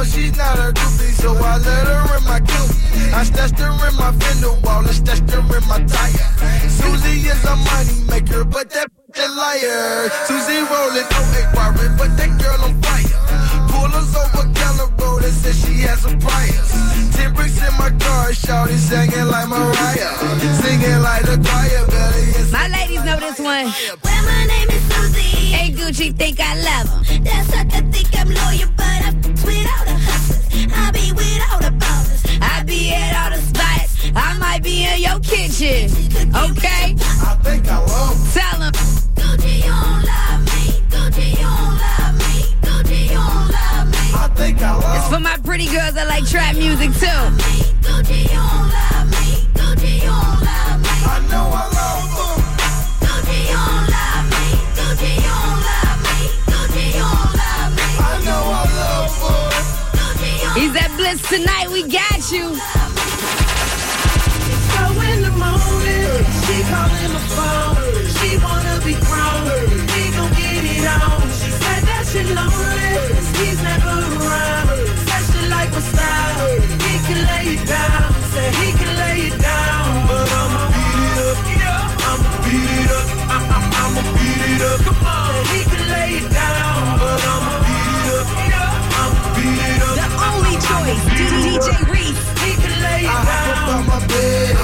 know 0.00 0.04
she's 0.04 0.36
not 0.36 0.58
a 0.58 0.72
groupie, 0.72 1.12
so 1.20 1.34
I 1.36 1.58
let 1.58 1.86
her 1.86 2.16
in 2.16 2.24
my 2.24 2.40
group. 2.40 2.70
I 3.12 3.22
stashed 3.24 3.58
her 3.58 3.70
in 3.88 3.94
my 3.96 4.12
fender 4.20 4.54
wall 4.64 4.80
and 4.80 4.96
stashed 4.96 5.28
her 5.30 5.40
in 5.40 5.64
my 5.68 5.80
tire. 5.84 6.28
Susie 6.68 7.28
is 7.28 7.44
a 7.44 7.56
money 7.56 7.96
maker, 8.08 8.44
but 8.44 8.70
that 8.70 8.88
bitch 8.88 9.20
a 9.20 9.28
liar. 9.28 10.08
Susie 10.26 10.62
rolling 10.72 11.04
08 11.04 11.52
worried, 11.56 11.94
but 12.00 12.10
that 12.16 12.32
girl 12.40 12.60
on 12.64 12.74
fire. 12.80 13.20
Pull 13.72 13.92
us 13.92 14.12
over 14.16 14.46
Keller 14.56 14.90
Road 15.00 15.24
and 15.24 15.34
said 15.34 15.54
she 15.54 15.74
has 15.84 16.00
some 16.00 16.18
priors. 16.18 16.70
Ten 17.16 17.34
bricks 17.34 17.60
in 17.60 17.74
my 17.76 17.90
car, 18.00 18.32
shouty 18.32 18.78
singing 18.78 19.26
like 19.26 19.48
Mariah. 19.48 20.12
Singing 20.64 21.00
like 21.02 21.24
the 21.28 21.36
choir, 21.44 21.84
better. 21.92 22.52
My 22.52 22.68
ladies 22.68 23.04
know 23.04 23.18
this 23.20 23.38
one. 23.38 23.66
Well, 24.04 24.22
my 24.24 24.46
name 24.46 24.68
is 24.70 24.82
Susie. 24.82 24.89
Hey, 24.89 24.89
Gucci, 25.80 26.14
think 26.14 26.38
I 26.40 26.54
love 26.60 27.06
him. 27.08 27.24
That 27.24 27.46
sucker 27.46 27.82
think 27.90 28.08
I'm 28.12 28.28
loyal, 28.28 28.68
but 28.76 29.00
I 29.00 29.08
f- 29.08 29.44
with 29.44 29.66
all 29.72 29.84
the 29.88 29.96
hustlers. 29.96 30.72
I 30.76 30.90
be 30.92 31.12
with 31.12 31.40
all 31.50 31.58
the 31.58 31.72
ballers. 31.80 32.38
I 32.42 32.62
be 32.64 32.92
at 32.92 33.16
all 33.16 33.30
the 33.34 33.42
spots. 33.42 34.12
I 34.14 34.36
might 34.38 34.62
be 34.62 34.84
in 34.84 35.00
your 35.00 35.18
kitchen. 35.20 35.88
Okay? 36.36 36.94
I 37.00 37.34
think 37.42 37.66
I 37.66 37.78
love 37.78 38.16
Tell 38.34 38.60
him. 38.60 38.72
Gucci, 39.16 39.56
you 39.56 39.72
don't 39.72 40.04
love 40.04 40.40
me. 40.52 40.64
Gucci, 40.92 41.30
you 41.32 41.48
don't 41.48 41.76
love 41.80 42.14
me. 42.22 42.36
Gucci, 42.60 43.00
you 43.08 43.16
don't 43.16 43.48
love 43.48 43.86
me. 43.88 44.04
I 44.14 44.28
think 44.36 44.60
I 44.62 44.74
love 44.76 44.96
It's 44.96 45.08
for 45.08 45.20
my 45.20 45.38
pretty 45.42 45.66
girls 45.66 45.94
that 45.94 46.06
like 46.08 46.26
trap 46.28 46.56
music 46.56 46.92
too. 47.00 47.20
Gucci, 47.88 48.20
you 48.28 48.36
don't 48.36 48.68
love 48.68 49.08
me. 49.16 49.48
Gucci, 49.56 49.94
you 49.96 50.12
don't 50.12 50.44
love 50.44 50.76
me. 50.84 50.92
I 51.08 51.26
know 51.30 51.48
I 51.50 51.64
love 51.72 52.09
He's 61.10 61.22
tonight. 61.22 61.68
We 61.72 61.82
got 61.82 62.30
you. 62.30 62.54
So 64.70 64.82
in 65.10 65.18
the 65.26 65.34
morning, 65.42 66.22
she 66.46 66.56
calling 66.70 67.12
my 67.16 67.22
phone. 67.34 68.06
She 68.14 68.38
wanna 68.38 68.76
be 68.86 68.94
grown. 68.94 69.42
We 69.90 70.02
gon' 70.14 70.30
get 70.38 70.62
it 70.70 70.86
on. 70.86 71.26
She 71.34 71.50
said 71.50 71.82
that 71.90 72.04
she 72.06 72.22
lonely. 72.30 72.94
He's 73.42 73.60
never 73.60 73.96
around. 74.22 74.70
Said 75.06 75.24
she 75.32 75.40
like 75.50 75.70
my 75.72 75.82
style. 75.90 76.60
He 76.86 76.94
can 77.06 77.20
lay 77.26 77.46
it 77.58 77.62
down. 77.66 78.10
Said 78.30 78.54
he 78.62 78.79
choice. 90.90 91.04
DJ 91.14 91.68
Reese. 91.90 92.24
I 93.06 93.18
hop 93.26 93.48
up 93.50 93.74
on 93.74 93.86
my 93.86 94.06
bed. 94.06 94.56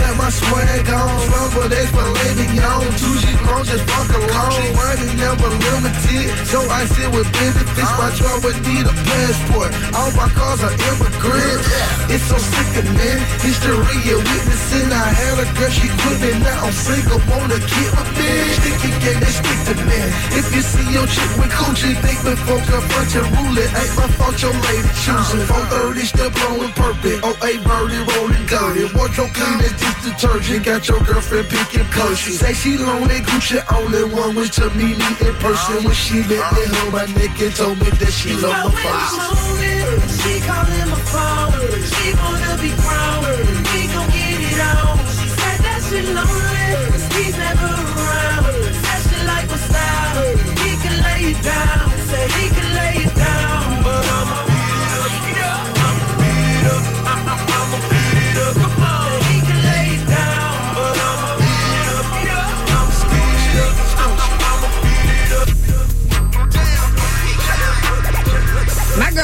Let 0.00 0.16
my 0.16 0.30
swag 0.30 0.88
on. 0.88 1.30
Run 1.30 1.50
for 1.50 1.68
lady 1.68 2.19
on. 2.62 2.86
Two 3.00 3.14
G's 3.20 3.40
long, 3.46 3.64
just 3.64 3.84
fuck 3.88 4.10
alone. 4.12 4.74
Money 4.76 5.08
never 5.16 5.48
limited. 5.48 6.28
So 6.46 6.60
I 6.68 6.84
sit 6.86 7.10
with 7.12 7.28
benefits. 7.32 7.92
My 7.98 8.10
truck 8.16 8.42
would 8.44 8.58
need 8.66 8.86
a 8.86 8.94
passport. 9.06 9.70
All 9.94 10.10
my 10.18 10.28
cars 10.34 10.62
are 10.64 10.74
immigrants. 10.74 11.66
It's 12.10 12.24
so 12.26 12.38
sickening. 12.38 13.20
History 13.40 14.02
of 14.12 14.20
witnessing. 14.20 14.90
I 14.90 15.08
had 15.14 15.36
a 15.38 15.46
girl, 15.56 15.70
she 15.70 15.88
quit 16.02 16.18
me. 16.20 16.30
Now 16.42 16.66
I'm 16.66 16.72
single. 16.72 17.20
Wanna 17.30 17.58
get 17.58 17.90
with 17.94 18.10
me. 18.18 18.30
Sticky 18.58 18.90
gang, 19.02 19.20
they 19.22 19.32
stick 19.32 19.60
to 19.70 19.74
me. 19.86 20.00
If 20.34 20.46
you 20.54 20.62
see 20.62 20.86
your 20.90 21.06
chick 21.06 21.30
with 21.38 21.52
coochie, 21.54 21.94
think 22.02 22.18
before 22.26 22.62
confront 22.66 23.14
your 23.14 23.26
rule 23.38 23.56
it. 23.58 23.70
Ain't 23.70 23.94
my 23.96 24.08
fault 24.18 24.36
your 24.42 24.54
lady 24.66 24.90
choosing. 25.04 25.46
430 25.46 26.00
still 26.02 26.30
blowing 26.30 26.74
perfect. 26.74 27.20
Oh, 27.22 27.36
a 27.46 27.52
birdie 27.62 28.02
rolling 28.10 28.46
dirty. 28.46 28.84
Wardrobe 28.94 29.32
clean 29.34 29.60
as 29.62 29.74
this 29.78 29.96
detergent. 30.04 30.64
Got 30.64 30.88
your 30.88 31.00
girlfriend 31.06 31.48
picking 31.48 31.86
cushion. 31.94 32.34
Say 32.50 32.72
she 32.72 32.78
lonely, 32.78 33.20
Gucci 33.20 33.62
only 33.72 34.02
one 34.12 34.34
wish 34.34 34.50
to 34.56 34.68
meet 34.70 34.98
me 34.98 35.06
in 35.22 35.34
person. 35.36 35.84
When 35.84 35.94
she 35.94 36.18
met 36.26 36.50
me 36.50 36.64
on 36.82 36.90
my 36.90 37.04
and 37.06 37.54
told 37.54 37.78
me 37.78 37.90
that 37.90 38.10
she 38.10 38.30
in 38.30 38.40
my 38.42 38.66
morning, 38.66 40.02
she 40.18 40.40
calling 40.42 40.90
my 40.90 40.98
phone. 41.14 41.54
She 41.94 42.10
wanna 42.18 42.54
be 42.58 42.74
grown. 42.82 43.54
We 43.70 43.86
gon' 43.94 44.10
get 44.10 44.42
it 44.50 44.60
on. 44.66 44.98
She 45.14 45.28
said 45.38 45.58
that 45.62 45.80
she 45.86 46.02
lonely. 46.10 47.22
He's 47.22 47.36
never 47.38 47.70
around. 47.70 48.50
Said 48.82 49.00
she 49.06 49.18
like 49.30 49.46
my 49.46 49.58
style. 49.70 50.36
He 50.58 50.70
can 50.82 50.96
lay 51.06 51.22
it 51.30 51.40
down. 51.46 51.86
Said 52.10 52.30
he 52.32 52.46
can 52.50 52.68
lay 52.74 52.94
it 53.04 53.09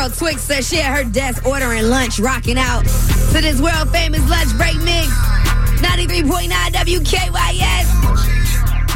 girl 0.06 0.16
Twix 0.16 0.42
says 0.42 0.68
she 0.68 0.80
at 0.80 0.96
her 0.96 1.04
desk 1.04 1.46
ordering 1.46 1.84
lunch, 1.84 2.18
rocking 2.18 2.58
out 2.58 2.82
to 3.32 3.40
this 3.40 3.60
world 3.60 3.90
famous 3.90 4.22
lunch 4.28 4.56
break 4.56 4.76
mix. 4.82 5.08
93.9 5.82 6.50
WKYS. 6.50 7.86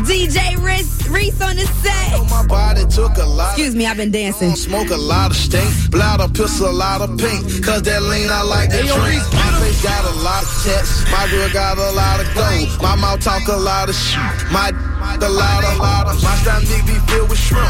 DJ 0.06 0.56
Reese, 0.64 1.08
Reese 1.08 1.40
on 1.42 1.56
the 1.56 1.66
set. 1.82 2.30
My 2.30 2.46
body 2.46 2.84
took 2.86 3.16
a 3.18 3.24
lot. 3.24 3.52
Excuse 3.52 3.74
me, 3.74 3.86
I've 3.86 3.96
been 3.96 4.10
dancing. 4.10 4.56
Smoke 4.56 4.90
a 4.90 4.96
lot 4.96 5.30
of 5.30 5.36
stink, 5.36 5.90
bladder 5.90 6.28
pistol 6.32 6.70
a 6.70 6.72
lot 6.72 7.02
of 7.02 7.18
pink. 7.18 7.64
Cause 7.64 7.82
that 7.82 8.02
lean 8.02 8.30
I 8.30 8.42
like 8.42 8.70
that 8.70 8.86
drink. 8.86 9.22
My 9.34 9.50
face 9.60 9.82
got 9.82 10.04
a 10.04 10.14
lot 10.24 10.42
of 10.42 10.48
tats, 10.64 11.04
my 11.12 11.28
girl 11.30 11.52
got 11.52 11.76
a 11.76 11.90
lot 11.92 12.20
of 12.20 12.26
gold. 12.34 12.82
My 12.82 12.96
mouth 12.96 13.20
talk 13.20 13.46
a 13.48 13.56
lot 13.56 13.88
of 13.88 13.94
shit. 13.94 14.20
My 14.50 14.72
a 15.00 15.28
lot 15.28 15.64
of 15.64 15.78
lot 15.78 16.06
of 16.06 16.22
my 16.22 16.34
stomach 16.36 16.86
be 16.86 16.94
filled 17.10 17.28
with 17.28 17.38
shrimp. 17.38 17.68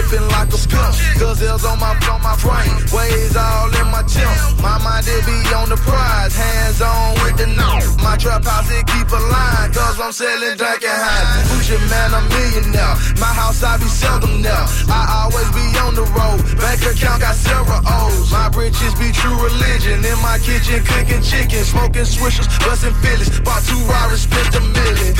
Legs 0.00 0.12
limping 0.12 0.28
like 0.28 0.48
a 0.48 0.58
skunk. 0.58 0.94
Gazelles 1.18 1.64
on 1.64 1.78
my 1.78 1.92
on 2.08 2.22
my 2.22 2.36
frame. 2.36 2.72
Waves 2.92 3.36
all 3.36 3.68
in 3.68 3.86
my 3.90 4.02
gym. 4.08 4.28
My 4.62 4.78
mind 4.78 5.06
it 5.06 5.24
be 5.26 5.36
on 5.54 5.68
the 5.68 5.76
prize. 5.76 6.34
Hands 6.34 6.80
on 6.80 7.14
with 7.22 7.36
the 7.36 7.46
knife. 7.46 7.96
My 8.02 8.16
trap 8.16 8.44
house 8.44 8.70
it 8.70 8.86
keep 8.86 9.08
a 9.10 9.20
line. 9.20 9.72
Cause 9.72 10.00
I'm 10.00 10.12
selling 10.12 10.56
drink 10.56 10.84
and 10.84 11.00
high. 11.04 11.42
Gucci 11.48 11.76
Mane, 11.90 12.14
I'm 12.14 12.26
millionaire. 12.28 12.96
My 13.20 13.32
house 13.32 13.62
I 13.62 13.76
be 13.78 13.88
seldom 13.88 14.42
there. 14.42 14.66
I 14.88 15.24
always 15.24 15.48
be 15.52 15.66
on 15.84 15.94
the 15.94 16.06
road. 16.16 16.40
Bank 16.56 16.80
account 16.82 17.20
got 17.20 17.34
several 17.34 17.80
O's. 17.84 18.30
My 18.32 18.48
britches 18.48 18.94
be 18.96 19.12
true 19.12 19.36
religion. 19.36 20.04
In 20.04 20.18
my 20.22 20.38
kitchen 20.40 20.82
cooking 20.84 21.22
chicken, 21.22 21.64
smoking 21.64 22.08
swishers, 22.08 22.48
busting 22.64 22.94
Phillies. 23.02 23.40
Bought 23.40 23.62
two 23.64 23.80
Rarers, 23.84 24.22
spent 24.22 24.54
a 24.56 24.60
million. 24.60 25.14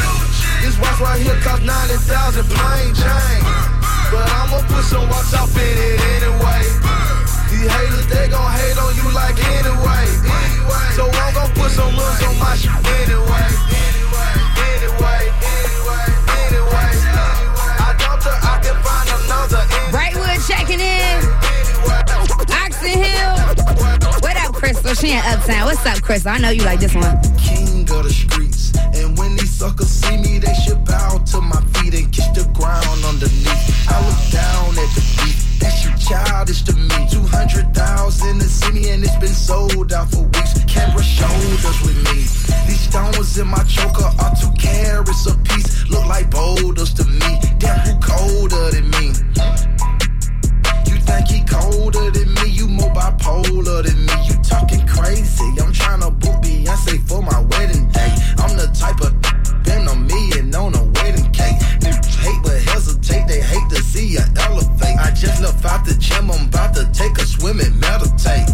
This 0.60 0.76
watch 0.78 1.00
right 1.00 1.20
here 1.20 1.36
cost 1.40 1.62
90,000 1.62 2.44
plain 2.44 2.94
Jane. 2.94 3.44
But 4.12 4.26
I'ma 4.28 4.60
put 4.68 4.84
some 4.84 5.08
watch 5.08 5.32
off 5.34 5.56
in 5.56 5.62
it 5.62 6.00
anyway. 6.20 6.62
These 7.50 7.70
haters, 7.70 8.06
they 8.08 8.28
gon' 8.28 8.50
hate 8.58 8.78
on 8.78 8.94
you 8.96 9.06
like 9.14 9.38
anyway. 9.38 10.04
anyway. 10.20 10.86
So 10.96 11.08
I'm 11.08 11.34
gon' 11.34 11.50
put 11.54 11.70
some 11.70 11.94
looks 11.94 12.22
on 12.26 12.38
my 12.38 12.54
shit 12.56 12.70
anyway. 12.70 13.46
Anyway, 13.70 14.34
anyway, 14.68 15.22
anyway. 15.48 16.06
Anyway. 16.44 16.90
I 17.80 17.90
don't 17.98 18.20
think 18.22 18.40
I 18.44 18.56
can 18.62 18.76
find 18.84 19.08
another 19.16 19.62
Brightwood 19.94 20.38
checking 20.46 20.80
in. 20.80 21.18
Oxon 22.50 22.98
Hill. 23.00 23.34
What 24.20 24.36
up, 24.36 24.54
Crystal? 24.54 24.94
She 24.94 25.12
in 25.12 25.22
Uptown. 25.24 25.66
What's 25.66 25.84
up, 25.86 26.02
Crystal? 26.02 26.32
I 26.32 26.38
know 26.38 26.50
you 26.50 26.64
like 26.64 26.80
this 26.80 26.94
one. 26.94 27.20
king 27.38 27.82
of 27.90 28.04
the 28.04 28.10
streets. 28.12 28.72
And 28.94 29.16
when 29.16 29.36
these 29.36 29.49
suckers 29.60 29.90
see 29.90 30.16
me, 30.16 30.38
they 30.38 30.54
should 30.54 30.82
bow 30.86 31.18
to 31.18 31.38
my 31.38 31.60
feet 31.76 31.92
and 31.92 32.10
kiss 32.10 32.28
the 32.28 32.48
ground 32.56 33.04
underneath. 33.04 33.60
I 33.92 34.00
look 34.08 34.22
down 34.32 34.72
at 34.72 34.88
the 34.96 35.04
beat. 35.20 35.36
That 35.60 35.68
shit 35.76 36.00
childish 36.00 36.62
to 36.62 36.72
me. 36.72 36.96
200,000 37.10 38.38
to 38.40 38.48
see 38.48 38.72
me, 38.72 38.88
and 38.88 39.04
it's 39.04 39.16
been 39.16 39.28
sold 39.28 39.92
out 39.92 40.08
for 40.10 40.24
weeks. 40.32 40.64
Camera 40.64 41.04
shoulders 41.04 41.78
with 41.84 41.98
me. 42.08 42.24
These 42.64 42.88
stones 42.88 43.36
in 43.36 43.48
my 43.48 43.62
choker 43.64 44.08
are 44.24 44.32
two 44.40 44.48
carats 44.56 45.26
a 45.26 45.36
piece. 45.44 45.86
Look 45.90 46.06
like 46.06 46.30
boulders 46.30 46.94
to 46.94 47.04
me. 47.04 47.30
Damn, 47.58 47.80
who 47.84 47.92
colder 48.00 48.70
than 48.72 48.88
me? 48.96 49.12
You 50.88 50.96
think 51.04 51.28
he 51.28 51.44
colder 51.44 52.10
than 52.10 52.32
me? 52.40 52.48
You 52.48 52.66
more 52.66 52.94
bipolar 52.96 53.84
than 53.84 54.06
me. 54.08 54.16
You 54.24 54.40
talking 54.40 54.86
crazy. 54.86 55.52
I'm 55.60 55.70
trying 55.74 56.00
to 56.00 56.10
book 56.10 56.40
Beyonce 56.40 56.96
for 57.06 57.20
my 57.20 57.40
wedding 57.52 57.90
day. 57.92 58.08
I'm 58.40 58.56
the 58.56 58.72
type 58.72 59.02
of 59.04 59.12
spend 59.70 59.88
a 59.88 59.96
million 59.96 60.54
on 60.54 60.74
a 60.74 60.84
wedding 60.96 61.30
cake. 61.32 61.58
Niggas 61.82 62.16
hate 62.24 62.42
but 62.42 62.60
hesitate, 62.72 63.26
they 63.28 63.40
hate 63.40 63.68
to 63.70 63.82
see 63.82 64.06
you 64.06 64.24
elevate. 64.36 64.98
I 64.98 65.10
just 65.10 65.40
left 65.40 65.64
out 65.64 65.84
the 65.84 65.94
gym, 65.94 66.30
I'm 66.30 66.48
about 66.48 66.74
to 66.74 66.90
take 66.92 67.16
a 67.18 67.24
swim 67.24 67.60
and 67.60 67.78
meditate. 67.80 68.48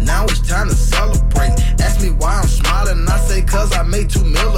Now 0.00 0.24
it's 0.24 0.40
time 0.40 0.68
to 0.68 0.74
celebrate. 0.74 1.52
Ask 1.80 2.00
me 2.00 2.10
why 2.10 2.40
I'm 2.40 2.48
smiling, 2.48 3.06
I 3.08 3.18
say 3.18 3.42
cause 3.42 3.76
I 3.76 3.82
made 3.82 4.08
two 4.10 4.24
million. 4.24 4.55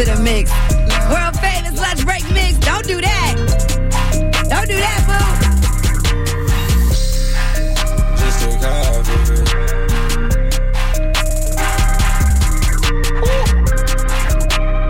crank 0.00 0.08
into 0.08 0.14
the 0.14 0.22
mix. 0.22 0.50
World 1.10 1.36
famous 1.40 1.78
lunch 1.78 2.04
break 2.04 2.24
mix. 2.32 2.58
Don't 2.58 2.86
do 2.86 3.00
that. 3.00 3.34
Don't 4.48 4.68
do 4.68 4.76
that, 4.76 5.04
boo. 5.06 5.26
Just 8.16 8.40
took 8.40 8.60
half 8.62 8.96
of 8.96 9.30
it. 9.30 9.46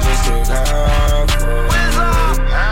Just 0.01 0.25
took 0.27 0.47
half. 0.47 1.29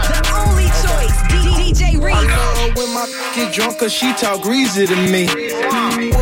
The 0.09 0.19
only 0.35 0.69
choice. 0.83 1.17
DJ 1.33 1.83
I 1.95 2.05
Reese. 2.05 2.77
when 2.77 2.91
my 2.95 3.05
get 3.35 3.49
drunk 3.53 3.79
cause 3.79 3.93
she 3.93 4.13
talk 4.15 4.43
greasy 4.43 4.87
to 4.87 4.97
me. 4.97 5.27
With 5.27 6.18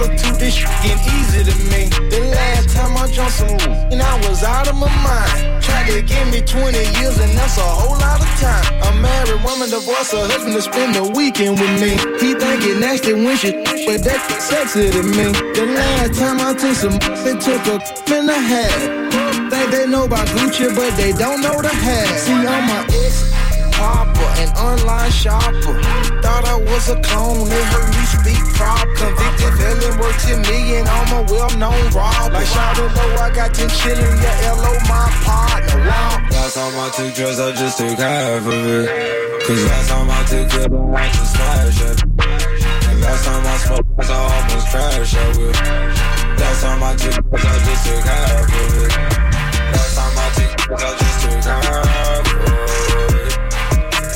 her 0.00 0.10
attitude, 0.10 0.36
this 0.40 0.54
shit 0.54 0.68
get 0.82 0.98
easy 1.16 1.44
to 1.44 1.56
me. 1.70 1.88
The 2.10 2.20
last 2.34 2.74
time 2.74 2.96
I 2.96 3.10
drunk 3.12 3.30
some 3.30 3.58
and 3.92 4.02
I 4.02 4.14
was 4.28 4.42
out 4.42 4.68
of 4.68 4.76
my 4.76 4.88
mind. 5.02 5.62
Tried 5.62 5.88
to 5.90 6.02
give 6.02 6.26
me 6.30 6.40
20 6.40 6.78
years 7.00 7.18
and 7.18 7.32
that's 7.36 7.58
a 7.58 7.62
whole 7.62 7.98
lot 7.98 8.20
of 8.20 8.30
time. 8.40 8.64
A 8.82 9.00
married 9.00 9.42
woman 9.42 9.68
divorced 9.70 10.12
her 10.12 10.26
husband 10.26 10.54
to 10.54 10.62
spend 10.62 10.94
the 10.94 11.04
weekend 11.16 11.58
with 11.58 11.74
me. 11.80 11.96
He 12.20 12.34
think 12.34 12.64
it 12.64 12.78
nasty 12.78 13.12
when 13.14 13.36
she 13.36 13.52
but 13.86 14.02
that 14.04 14.20
sexy 14.40 14.90
to 14.90 15.02
me. 15.02 15.32
The 15.54 15.66
last 15.74 16.18
time 16.18 16.40
I 16.40 16.54
took 16.54 16.74
some 16.74 16.98
they 17.24 17.36
took 17.38 17.62
a 17.66 17.76
and 18.14 18.30
a 18.30 18.38
half. 18.38 19.06
Think 19.50 19.70
they 19.70 19.86
know 19.86 20.04
about 20.04 20.26
Gucci, 20.28 20.74
but 20.74 20.96
they 20.96 21.12
don't 21.12 21.40
know 21.40 21.60
the 21.60 21.68
half. 21.68 22.18
See, 22.18 22.32
I'm 22.32 22.66
my 22.66 22.84
ex 23.04 23.25
popper, 23.76 24.30
an 24.40 24.50
online 24.56 25.10
shopper. 25.12 25.76
Thought 26.24 26.44
I 26.48 26.56
was 26.56 26.88
a 26.88 26.96
clone, 27.00 27.46
it 27.46 27.64
heard 27.72 27.90
me 27.92 28.04
speak 28.08 28.42
prop. 28.56 28.88
Convicted 28.96 29.52
felon, 29.60 29.94
worth 30.00 30.18
10 30.24 30.42
million, 30.42 30.86
I'm 30.88 31.10
a 31.12 31.22
well-known 31.30 31.82
rob. 31.92 32.32
Like 32.32 32.46
shout 32.48 32.78
low, 32.80 33.22
I 33.22 33.30
got 33.34 33.54
10 33.54 33.68
chillin', 33.68 34.16
yeah, 34.22 34.52
LO 34.56 34.72
my 34.88 35.06
partner. 35.24 35.78
Wow. 35.84 36.24
Last 36.32 36.54
time 36.56 36.74
I 36.74 36.88
took 36.96 37.14
drugs, 37.14 37.40
I 37.40 37.52
just 37.52 37.78
took 37.78 37.98
half 37.98 38.46
of 38.46 38.52
it. 38.52 39.16
Cause 39.46 39.64
last 39.64 39.88
time 39.90 40.10
I 40.10 40.22
took 40.24 40.52
it, 40.58 40.72
I 40.72 41.06
had 41.06 41.12
to 41.12 41.24
smash 41.32 41.80
it. 41.86 41.98
And 42.88 43.00
last 43.00 43.24
time 43.24 43.46
I 43.46 43.56
smoked, 43.62 44.10
I 44.10 44.18
almost 44.34 44.66
crashed 44.72 45.14
it 45.14 45.36
with. 45.38 45.60
Last 46.40 46.62
time 46.62 46.82
I 46.82 46.96
took 46.96 47.14
drugs, 47.14 47.44
I 47.44 47.58
just 47.66 47.82
took 47.86 48.04
half 48.04 48.42
of 48.42 48.74
it. 48.82 48.92
Last 49.72 49.94
time 49.96 50.16
I 50.18 50.28
took 50.34 50.50
drugs, 50.56 50.82
I 50.82 50.98
just 50.98 51.18
took 51.22 51.44
half 51.44 52.26
of 52.26 52.50
it. 52.50 52.55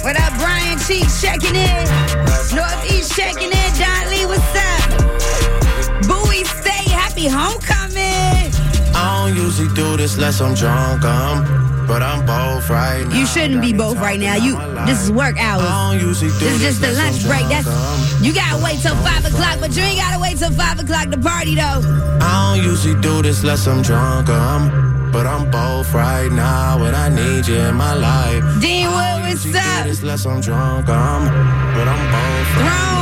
What 0.03 0.19
up, 0.19 0.33
Brian 0.39 0.79
Cheeks 0.79 1.21
checking 1.21 1.55
in? 1.55 1.85
Northeast 2.57 3.13
checking 3.15 3.53
in. 3.53 3.71
Don 3.77 4.09
Lee, 4.09 4.25
what's 4.25 4.57
up? 4.57 6.09
Bowie 6.09 6.45
State, 6.45 6.89
happy 6.89 7.27
homecoming. 7.29 8.49
I 8.97 9.27
don't 9.27 9.37
usually 9.37 9.69
do 9.75 9.99
this 9.99 10.15
unless 10.15 10.41
I'm 10.41 10.55
drunk, 10.55 11.05
um, 11.05 11.85
but 11.87 12.03
I'm 12.03 12.25
both 12.25 12.71
right 12.71 13.07
now. 13.07 13.19
You 13.19 13.27
shouldn't 13.27 13.61
be 13.61 13.75
both 13.75 13.99
right 13.99 14.19
now. 14.19 14.37
You, 14.37 14.57
this 14.87 15.03
is 15.03 15.13
work 15.13 15.37
hours. 15.39 15.67
I 15.69 15.93
don't 15.93 16.07
usually 16.09 16.31
do 16.31 16.39
This 16.39 16.55
is 16.55 16.63
just 16.63 16.81
the 16.81 16.93
lunch 16.93 17.23
I'm 17.25 17.29
break. 17.29 17.49
That's 17.49 17.67
um. 17.67 18.25
you 18.25 18.33
gotta 18.33 18.63
wait 18.65 18.81
till 18.81 18.97
five 18.97 19.25
o'clock, 19.27 19.61
but 19.61 19.77
you 19.77 19.83
ain't 19.83 19.99
gotta 19.99 20.19
wait 20.19 20.39
till 20.39 20.53
five 20.53 20.81
o'clock 20.81 21.11
to 21.11 21.19
party 21.19 21.55
though. 21.57 21.83
I 22.23 22.57
don't 22.57 22.65
usually 22.65 22.99
do 23.03 23.21
this 23.21 23.43
unless 23.43 23.67
I'm 23.67 23.83
drunk, 23.83 24.31
um, 24.31 24.71
but 25.13 25.27
I'm 25.27 25.51
both 25.51 25.93
right 25.95 26.31
now, 26.31 26.83
and 26.85 26.95
I 26.97 27.09
need 27.09 27.47
you 27.47 27.57
in 27.57 27.75
my 27.75 27.95
life. 27.95 28.43
Deanwood, 28.63 28.95
I 28.95 29.13
don't 29.13 29.23
what's 29.29 29.45
usually 29.45 29.61
up? 29.61 29.85
do 29.85 29.91
unless 30.03 30.27
I'm 30.27 30.41
drunk, 30.41 30.89
um, 30.89 31.25
but 31.75 31.87
I'm 31.89 32.05
both 32.13 32.51
right 32.57 32.97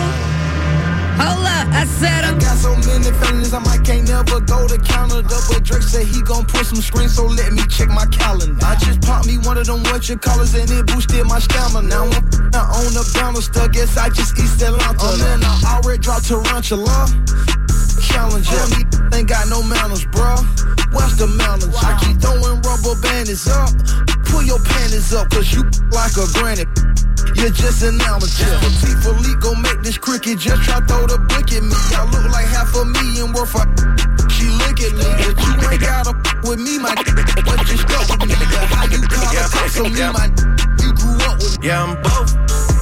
Hold 1.19 1.47
up, 1.47 1.67
I 1.75 1.85
said 1.85 2.25
I 2.25 2.31
him. 2.31 2.39
got 2.39 2.57
so 2.57 2.77
many 2.77 3.11
feelings, 3.19 3.53
I 3.53 3.59
might 3.59 3.83
can't 3.85 4.07
never 4.09 4.39
go 4.41 4.69
to 4.69 4.79
Canada. 4.79 5.35
But 5.51 5.65
Drake 5.65 5.83
said 5.83 6.07
he 6.07 6.23
gon' 6.23 6.45
put 6.47 6.67
some 6.67 6.81
screens, 6.81 7.17
so 7.17 7.27
let 7.27 7.53
me 7.53 7.63
check 7.67 7.89
my 7.89 8.07
calendar. 8.07 8.65
I 8.65 8.77
just 8.77 9.01
popped 9.03 9.27
me 9.27 9.37
one 9.39 9.59
of 9.59 9.67
them 9.67 9.83
what 9.91 10.09
you 10.09 10.17
callers 10.17 10.55
and 10.55 10.71
it 10.71 10.87
boosted 10.87 11.27
my 11.27 11.41
stamina. 11.41 11.89
Now 11.89 12.05
I'm 12.05 12.13
f***ing 12.13 12.55
on 12.55 12.95
the 12.95 13.05
banister, 13.15 13.67
guess 13.69 13.97
I 13.97 14.11
just 14.11 14.39
eat 14.39 14.63
Atlanta. 14.63 14.97
Oh 15.01 15.19
man, 15.19 15.41
I 15.43 15.81
already 15.83 15.99
dropped 15.99 16.29
Tarantula. 16.29 17.07
Challenger, 17.99 18.63
me 18.77 18.87
ain't 19.19 19.29
got 19.29 19.49
no 19.49 19.63
manners, 19.63 20.05
bruh. 20.07 20.39
What's 20.95 21.17
the 21.19 21.27
manners? 21.27 21.75
I 21.75 21.99
keep 21.99 22.23
throwing 22.23 22.63
rubber 22.63 22.95
bandits 23.03 23.49
up. 23.51 23.75
Pull 24.31 24.43
your 24.43 24.63
panties 24.63 25.13
up, 25.13 25.29
cause 25.31 25.53
you 25.53 25.67
like 25.91 26.15
a 26.15 26.27
granny. 26.39 26.65
You're 27.35 27.51
just 27.51 27.83
an 27.83 28.01
amateur. 28.01 28.47
Patek 28.63 29.03
Philippe 29.03 29.41
gon' 29.43 29.63
make 29.63 29.83
this 29.83 29.99
cricket. 29.99 30.39
Just 30.39 30.63
try 30.63 30.79
throw 30.87 31.07
the 31.07 31.19
brick 31.27 31.51
at 31.53 31.63
me. 31.63 31.75
I 31.99 32.07
look 32.07 32.31
like 32.31 32.47
half 32.47 32.71
a 32.79 32.85
million 32.87 33.35
worth 33.35 33.59
of. 33.59 33.67
She 34.31 34.47
look 34.47 34.79
at 34.79 34.95
me, 34.95 35.07
but 35.19 35.35
you 35.35 35.53
ain't 35.67 35.83
gotta 35.83 36.15
with 36.47 36.61
me, 36.63 36.79
my. 36.79 36.95
But 36.95 37.67
you 37.67 37.77
stuck 37.83 38.07
with 38.07 38.31
me. 38.31 38.35
But 38.39 38.71
how 38.71 38.87
you 38.87 39.03
call 39.03 39.27
a 39.27 39.51
cop 39.51 39.69
so 39.75 39.85
me, 39.91 39.99
my. 40.15 40.31
You 40.79 40.95
grew 40.95 41.19
up 41.27 41.43
with 41.43 41.59
me. 41.59 41.67
Yeah, 41.67 41.83
I'm 41.83 41.99
both. 42.03 42.78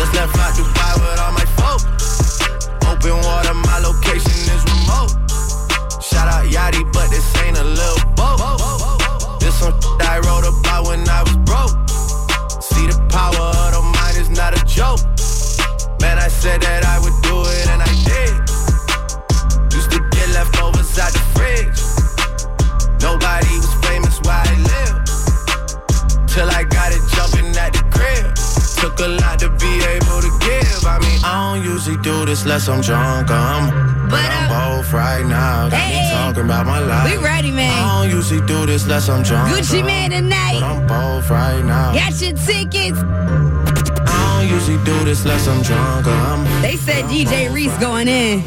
Just 0.00 0.14
left 0.14 0.38
out 0.38 0.54
Dubai 0.54 0.94
with 0.96 1.20
all 1.20 1.32
my 1.32 1.44
folk. 1.60 1.82
Open 2.88 3.16
water, 3.22 3.52
my 3.52 3.80
location 3.80 4.32
is 4.48 4.64
remote. 4.64 5.19
This 32.30 32.44
unless 32.44 32.68
I'm 32.68 32.80
drunk, 32.80 33.28
um. 33.32 33.70
But 34.08 34.20
I'm 34.22 34.46
both 34.48 34.92
right 34.92 35.26
now. 35.26 35.68
Got 35.68 35.80
Hey. 35.80 35.98
me 35.98 36.10
talking 36.14 36.44
about 36.44 36.64
my 36.64 36.78
life. 36.78 37.10
We 37.10 37.16
ready, 37.16 37.50
man. 37.50 37.72
I 37.76 38.02
don't 38.06 38.16
usually 38.16 38.40
do 38.46 38.66
this 38.66 38.84
unless 38.84 39.08
I'm 39.08 39.24
drunk. 39.24 39.52
Gucci 39.52 39.84
Mane 39.84 40.12
But. 40.28 40.62
I'm 40.62 40.86
both 40.86 41.28
right 41.28 41.64
now. 41.64 41.92
Got 41.92 42.20
your 42.22 42.34
tickets. 42.34 43.00
I 44.06 44.38
don't 44.38 44.48
usually 44.48 44.78
do 44.84 44.96
this 45.04 45.24
unless 45.24 45.48
I'm 45.48 45.60
drunk, 45.62 46.06
um. 46.06 46.44
They 46.62 46.76
said 46.76 47.06
DJ 47.06 47.52
Reese 47.52 47.76
going 47.78 48.06
in. 48.06 48.44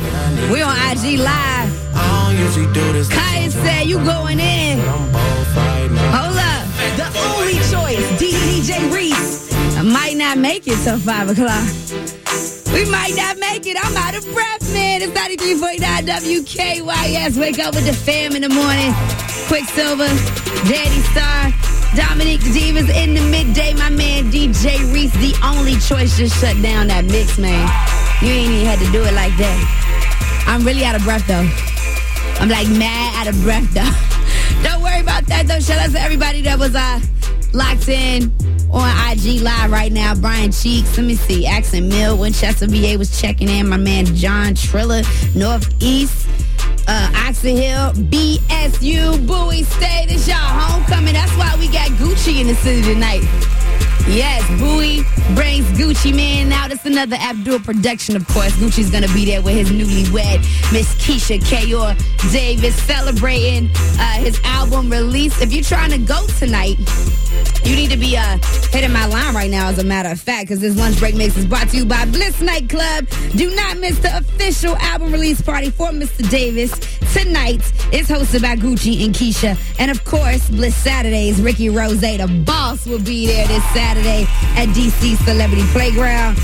We 0.50 0.62
on 0.62 0.78
IG 0.92 1.20
live. 1.20 1.70
I 1.94 2.04
don't 2.32 2.38
usually 2.40 2.72
do 2.74 2.94
this. 2.94 3.10
Kaya 3.10 3.52
said 3.52 3.84
you 3.86 3.98
going 4.06 4.40
in. 4.40 4.80
I'm 4.80 5.12
both 5.12 5.56
right 5.58 5.92
now. 5.92 6.22
Hold 6.24 6.38
up. 6.38 6.64
The 6.96 7.08
only 7.36 7.60
choice, 7.68 8.06
DJ 8.18 8.94
Reese. 8.96 9.52
I 9.76 9.82
might 9.82 10.16
not 10.16 10.38
make 10.38 10.68
it 10.68 10.78
till 10.86 10.98
5 10.98 11.30
o'clock. 11.32 11.68
We 12.74 12.90
might 12.90 13.14
not 13.16 13.38
make 13.38 13.66
it. 13.68 13.78
I'm 13.80 13.96
out 13.96 14.16
of 14.16 14.26
breath, 14.34 14.74
man. 14.74 15.02
It's 15.02 15.14
93.9 15.14 15.78
WKYS. 15.80 17.40
Wake 17.40 17.60
up 17.60 17.76
with 17.76 17.86
the 17.86 17.94
fam 17.94 18.36
in 18.36 18.42
the 18.42 18.50
morning. 18.50 18.92
Quicksilver, 19.48 20.10
Daddy 20.66 21.02
Star, 21.14 21.54
Dominique 21.96 22.42
Da 22.42 22.52
Diva 22.52 22.80
in 22.98 23.14
the 23.14 23.22
midday. 23.30 23.74
My 23.76 23.90
man 23.90 24.32
DJ 24.32 24.92
Reese, 24.94 25.14
the 25.14 25.36
only 25.46 25.78
choice, 25.80 26.18
just 26.18 26.42
shut 26.42 26.60
down 26.62 26.88
that 26.88 27.06
mix, 27.06 27.38
man. 27.38 27.70
You 28.22 28.34
ain't 28.34 28.52
even 28.52 28.66
had 28.66 28.80
to 28.80 28.92
do 28.92 29.04
it 29.04 29.14
like 29.14 29.38
that. 29.38 30.44
I'm 30.48 30.66
really 30.66 30.84
out 30.84 30.96
of 30.96 31.04
breath, 31.04 31.28
though. 31.28 31.48
I'm 32.40 32.50
like 32.50 32.68
mad 32.68 33.16
out 33.16 33.34
of 33.34 33.40
breath 33.42 33.74
though. 33.74 34.64
Don't 34.68 34.82
worry 34.82 35.00
about 35.00 35.26
that 35.28 35.48
though. 35.48 35.60
Shout 35.60 35.80
out 35.80 35.92
to 35.92 36.02
everybody 36.02 36.42
that 36.42 36.60
was 36.60 36.76
uh 36.76 37.00
locked 37.54 37.88
in 37.88 38.34
on 38.74 39.12
IG 39.12 39.42
live 39.42 39.72
right 39.72 39.92
now. 39.92 40.16
Brian 40.16 40.52
Cheeks, 40.52 40.98
let 40.98 41.06
me 41.06 41.16
see. 41.16 41.48
Oxon 41.48 41.92
Hill, 41.92 42.18
Winchester 42.18 42.68
VA 42.68 42.98
was 42.98 43.20
checking 43.22 43.50
in. 43.50 43.70
My 43.70 43.78
man 43.78 44.06
John 44.06 44.56
Triller, 44.56 45.02
Northeast. 45.36 46.28
Uh, 46.86 47.10
Oxon 47.28 47.56
Hill, 47.56 47.94
BSU, 48.12 49.26
Bowie 49.26 49.64
State, 49.64 50.08
it's 50.10 50.28
y'all 50.28 50.36
homecoming. 50.36 51.14
That's 51.14 51.32
why 51.38 51.56
we 51.58 51.68
got 51.68 51.90
Gucci 51.92 52.14
Gucci 52.24 52.42
in 52.42 52.48
the 52.48 52.56
city 52.56 52.82
tonight. 52.82 53.53
Yes, 54.08 54.44
Bowie 54.60 55.02
brings 55.34 55.66
Gucci 55.78 56.14
Mane 56.14 56.52
out. 56.52 56.72
It's 56.72 56.86
another 56.86 57.16
Abdul 57.16 57.60
production, 57.60 58.18
of 58.18 58.28
course. 58.28 58.52
Gucci's 58.58 58.90
gonna 58.90 59.08
be 59.08 59.24
there 59.24 59.42
with 59.42 59.56
his 59.56 59.70
newlywed, 59.72 60.40
Miss 60.74 60.94
Keyshia 60.96 61.40
Ka'oir 61.40 61.96
Davis, 62.32 62.76
celebrating 62.84 63.70
uh, 63.98 64.14
his 64.16 64.40
album 64.44 64.90
release. 64.90 65.42
If 65.42 65.54
you're 65.54 65.64
trying 65.64 65.92
to 65.92 65.98
go 65.98 66.28
tonight, 66.38 66.78
you 67.64 67.78
need 67.78 67.92
to 67.92 67.98
be 67.98 68.18
uh, 68.18 68.38
hitting 68.72 68.92
my 68.92 69.06
line 69.06 69.34
right 69.34 69.50
now, 69.50 69.70
as 69.70 69.80
a 69.80 69.84
matter 69.86 70.10
of 70.10 70.20
fact, 70.20 70.48
because 70.48 70.60
this 70.60 70.76
lunch 70.78 71.00
break 71.00 71.16
mix 71.16 71.38
is 71.38 71.46
brought 71.46 71.70
to 71.70 71.78
you 71.78 71.86
by 71.86 72.04
Bliss 72.06 72.42
Nightclub. 72.42 73.08
Do 73.36 73.56
not 73.56 73.78
miss 73.78 74.00
the 74.00 74.18
official 74.18 74.76
album 74.78 75.14
release 75.14 75.42
party 75.42 75.70
for 75.70 75.90
Mr. 75.90 76.30
Davis 76.30 76.72
tonight. 77.14 77.62
It's 77.94 78.10
hosted 78.10 78.42
by 78.42 78.58
Gucci 78.58 79.06
and 79.06 79.16
Keisha. 79.16 79.58
And 79.80 79.90
of 79.90 80.04
course, 80.04 80.50
Bliss 80.50 80.76
Saturdays, 80.76 81.42
Ricky 81.42 81.70
Rose, 81.70 82.02
the 82.02 82.44
boss, 82.46 82.86
will 82.86 83.02
be 83.02 83.28
there 83.28 83.48
this 83.48 83.64
Saturday 83.72 83.93
at 83.98 84.68
DC 84.70 85.18
Celebrity 85.24 85.64
Playground. 85.72 86.38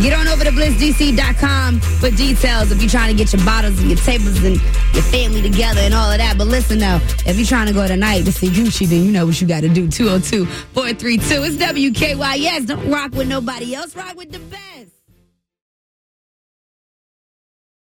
Get 0.00 0.12
on 0.12 0.26
over 0.26 0.44
to 0.44 0.50
blissdc.com 0.50 1.80
for 1.80 2.10
details 2.10 2.72
if 2.72 2.80
you're 2.80 2.90
trying 2.90 3.16
to 3.16 3.16
get 3.16 3.32
your 3.32 3.44
bottles 3.44 3.78
and 3.78 3.88
your 3.88 3.98
tables 3.98 4.42
and 4.42 4.56
your 4.92 5.02
family 5.04 5.40
together 5.40 5.80
and 5.80 5.94
all 5.94 6.10
of 6.10 6.18
that. 6.18 6.36
But 6.36 6.48
listen 6.48 6.78
though, 6.78 6.98
if 7.26 7.36
you're 7.36 7.46
trying 7.46 7.68
to 7.68 7.72
go 7.72 7.86
tonight 7.86 8.22
to 8.24 8.32
see 8.32 8.48
Gucci, 8.48 8.86
then 8.86 9.04
you 9.04 9.12
know 9.12 9.26
what 9.26 9.40
you 9.40 9.46
got 9.46 9.60
to 9.60 9.68
do. 9.68 9.88
202 9.88 10.46
432. 10.46 11.44
It's 11.44 11.56
WKYS. 11.56 12.66
Don't 12.66 12.90
rock 12.90 13.12
with 13.12 13.28
nobody 13.28 13.74
else. 13.74 13.94
Rock 13.94 14.16
with 14.16 14.32
the 14.32 14.40
best. 14.40 14.93